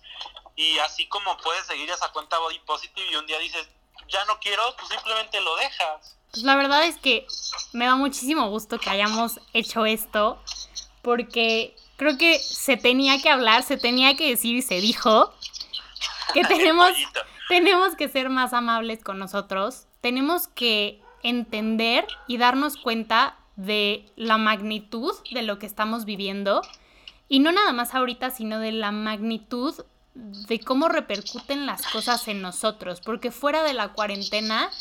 y 0.56 0.78
así 0.80 1.08
como 1.10 1.36
puedes 1.38 1.66
seguir 1.66 1.90
esa 1.90 2.12
cuenta 2.12 2.38
body 2.38 2.60
positive 2.60 3.12
y 3.12 3.16
un 3.16 3.26
día 3.26 3.40
dices, 3.40 3.68
ya 4.08 4.24
no 4.26 4.40
quiero, 4.40 4.76
pues 4.78 4.90
simplemente 4.90 5.42
lo 5.42 5.56
dejas. 5.56 6.18
Pues 6.34 6.44
la 6.44 6.56
verdad 6.56 6.84
es 6.88 6.98
que 6.98 7.28
me 7.74 7.86
da 7.86 7.96
muchísimo 7.96 8.50
gusto 8.50 8.80
que 8.80 8.90
hayamos 8.90 9.40
hecho 9.54 9.86
esto, 9.86 10.42
porque 11.04 11.76
creo 11.96 12.18
que 12.18 12.40
se 12.40 12.76
tenía 12.76 13.22
que 13.22 13.30
hablar, 13.30 13.62
se 13.62 13.78
tenía 13.78 14.16
que 14.16 14.30
decir 14.30 14.56
y 14.56 14.64
se 14.64 14.82
dijo 14.82 15.32
que 16.34 16.42
tenemos, 16.48 16.92
tenemos 17.50 17.96
que 17.96 18.10
ser 18.10 18.32
más 18.32 18.52
amables 18.54 19.04
con 19.04 19.20
nosotros, 19.20 19.86
tenemos 20.02 20.48
que 20.48 21.00
entender 21.22 22.08
y 22.26 22.38
darnos 22.38 22.78
cuenta 22.78 23.38
de 23.56 24.04
la 24.16 24.40
magnitud 24.40 25.14
de 25.30 25.44
lo 25.44 25.60
que 25.60 25.68
estamos 25.68 26.04
viviendo, 26.04 26.64
y 27.30 27.42
no 27.42 27.52
nada 27.52 27.74
más 27.74 27.94
ahorita, 27.94 28.32
sino 28.32 28.58
de 28.58 28.72
la 28.72 28.92
magnitud 28.92 29.76
de 30.16 30.60
cómo 30.60 30.90
repercuten 30.90 31.68
las 31.68 31.86
cosas 31.86 32.28
en 32.28 32.42
nosotros, 32.42 33.02
porque 33.02 33.30
fuera 33.30 33.62
de 33.62 33.74
la 33.74 33.90
cuarentena 33.90 34.72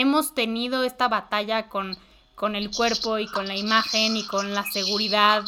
hemos 0.00 0.34
tenido 0.34 0.84
esta 0.84 1.08
batalla 1.08 1.68
con, 1.68 1.98
con 2.34 2.54
el 2.54 2.70
cuerpo 2.70 3.18
y 3.18 3.26
con 3.26 3.48
la 3.48 3.56
imagen 3.56 4.16
y 4.16 4.24
con 4.26 4.54
la 4.54 4.64
seguridad 4.64 5.44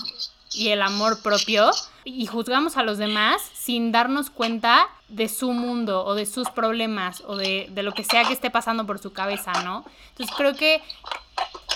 y 0.53 0.69
el 0.71 0.83
amor 0.83 1.23
propio 1.23 1.71
y 2.05 2.27
juzgamos 2.27 2.77
a 2.77 2.83
los 2.83 2.99
demás 2.99 3.41
sin 3.55 3.93
darnos 3.93 4.31
cuenta 4.31 4.89
de 5.09 5.29
su 5.29 5.53
mundo 5.53 6.05
o 6.05 6.15
de 6.15 6.27
sus 6.27 6.51
problemas 6.51 7.23
o 7.27 7.37
de, 7.37 7.69
de, 7.71 7.83
lo 7.85 7.93
que 7.93 8.03
sea 8.03 8.25
que 8.25 8.33
esté 8.33 8.51
pasando 8.51 8.87
por 8.87 8.99
su 8.99 9.13
cabeza, 9.13 9.53
¿no? 9.63 9.85
Entonces 10.11 10.35
creo 10.37 10.57
que 10.57 10.83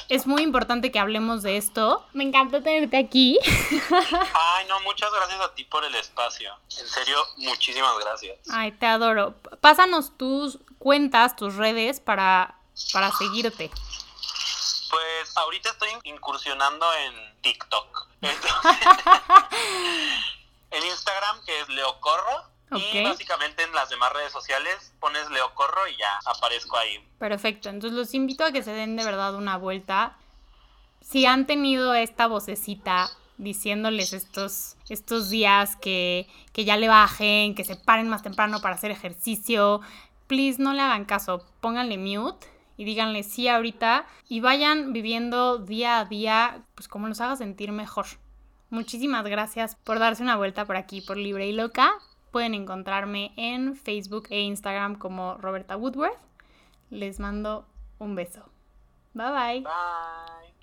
es 0.08 0.26
muy 0.26 0.42
importante 0.42 0.90
que 0.90 0.98
hablemos 0.98 1.42
de 1.42 1.56
esto. 1.56 2.04
Me 2.12 2.24
encanta 2.24 2.60
tenerte 2.62 2.96
aquí. 2.96 3.38
Ay, 3.90 4.66
no, 4.68 4.80
muchas 4.80 5.10
gracias 5.12 5.40
a 5.40 5.54
ti 5.54 5.64
por 5.64 5.84
el 5.84 5.94
espacio. 5.94 6.52
En 6.78 6.86
serio, 6.86 7.16
muchísimas 7.36 7.96
gracias. 8.00 8.38
Ay, 8.50 8.72
te 8.72 8.86
adoro. 8.86 9.34
Pásanos 9.60 10.16
tus 10.16 10.58
cuentas, 10.78 11.36
tus 11.36 11.54
redes 11.54 12.00
para 12.00 12.56
para 12.92 13.10
seguirte? 13.12 13.70
Pues 14.90 15.36
ahorita 15.36 15.70
estoy 15.70 15.90
incursionando 16.04 16.86
en 16.94 17.40
TikTok. 17.42 18.08
en 20.70 20.84
Instagram, 20.84 21.44
que 21.44 21.60
es 21.60 21.68
Leocorro. 21.68 22.54
Y 22.70 23.04
básicamente 23.04 23.62
en 23.62 23.72
las 23.72 23.88
demás 23.88 24.12
redes 24.12 24.32
sociales 24.32 24.92
pones 24.98 25.30
Leocorro 25.30 25.86
y 25.86 25.96
ya 25.96 26.18
aparezco 26.24 26.76
ahí. 26.76 26.98
Perfecto. 27.18 27.68
Entonces 27.68 27.96
los 27.96 28.14
invito 28.14 28.44
a 28.44 28.50
que 28.50 28.62
se 28.62 28.72
den 28.72 28.96
de 28.96 29.04
verdad 29.04 29.34
una 29.34 29.56
vuelta. 29.56 30.16
Si 31.00 31.26
han 31.26 31.46
tenido 31.46 31.94
esta 31.94 32.26
vocecita 32.26 33.10
diciéndoles 33.36 34.12
estos, 34.12 34.76
estos 34.88 35.28
días 35.30 35.76
que, 35.76 36.28
que 36.52 36.64
ya 36.64 36.76
le 36.76 36.88
bajen, 36.88 37.54
que 37.54 37.64
se 37.64 37.76
paren 37.76 38.08
más 38.08 38.22
temprano 38.22 38.60
para 38.60 38.74
hacer 38.74 38.90
ejercicio, 38.90 39.80
please 40.26 40.60
no 40.60 40.72
le 40.72 40.80
hagan 40.82 41.04
caso, 41.04 41.44
pónganle 41.60 41.98
mute 41.98 42.53
y 42.76 42.84
díganle 42.84 43.22
sí 43.22 43.48
ahorita 43.48 44.06
y 44.28 44.40
vayan 44.40 44.92
viviendo 44.92 45.58
día 45.58 46.00
a 46.00 46.04
día, 46.04 46.62
pues 46.74 46.88
como 46.88 47.08
los 47.08 47.20
haga 47.20 47.36
sentir 47.36 47.72
mejor. 47.72 48.06
Muchísimas 48.70 49.24
gracias 49.24 49.76
por 49.76 49.98
darse 49.98 50.22
una 50.22 50.36
vuelta 50.36 50.64
por 50.64 50.76
aquí 50.76 51.00
por 51.00 51.16
Libre 51.16 51.46
y 51.46 51.52
Loca. 51.52 51.92
Pueden 52.30 52.54
encontrarme 52.54 53.32
en 53.36 53.76
Facebook 53.76 54.26
e 54.30 54.40
Instagram 54.40 54.96
como 54.96 55.36
Roberta 55.36 55.76
Woodworth. 55.76 56.18
Les 56.90 57.20
mando 57.20 57.66
un 57.98 58.14
beso. 58.14 58.48
Bye 59.14 59.30
bye. 59.30 59.60
Bye. 59.60 60.53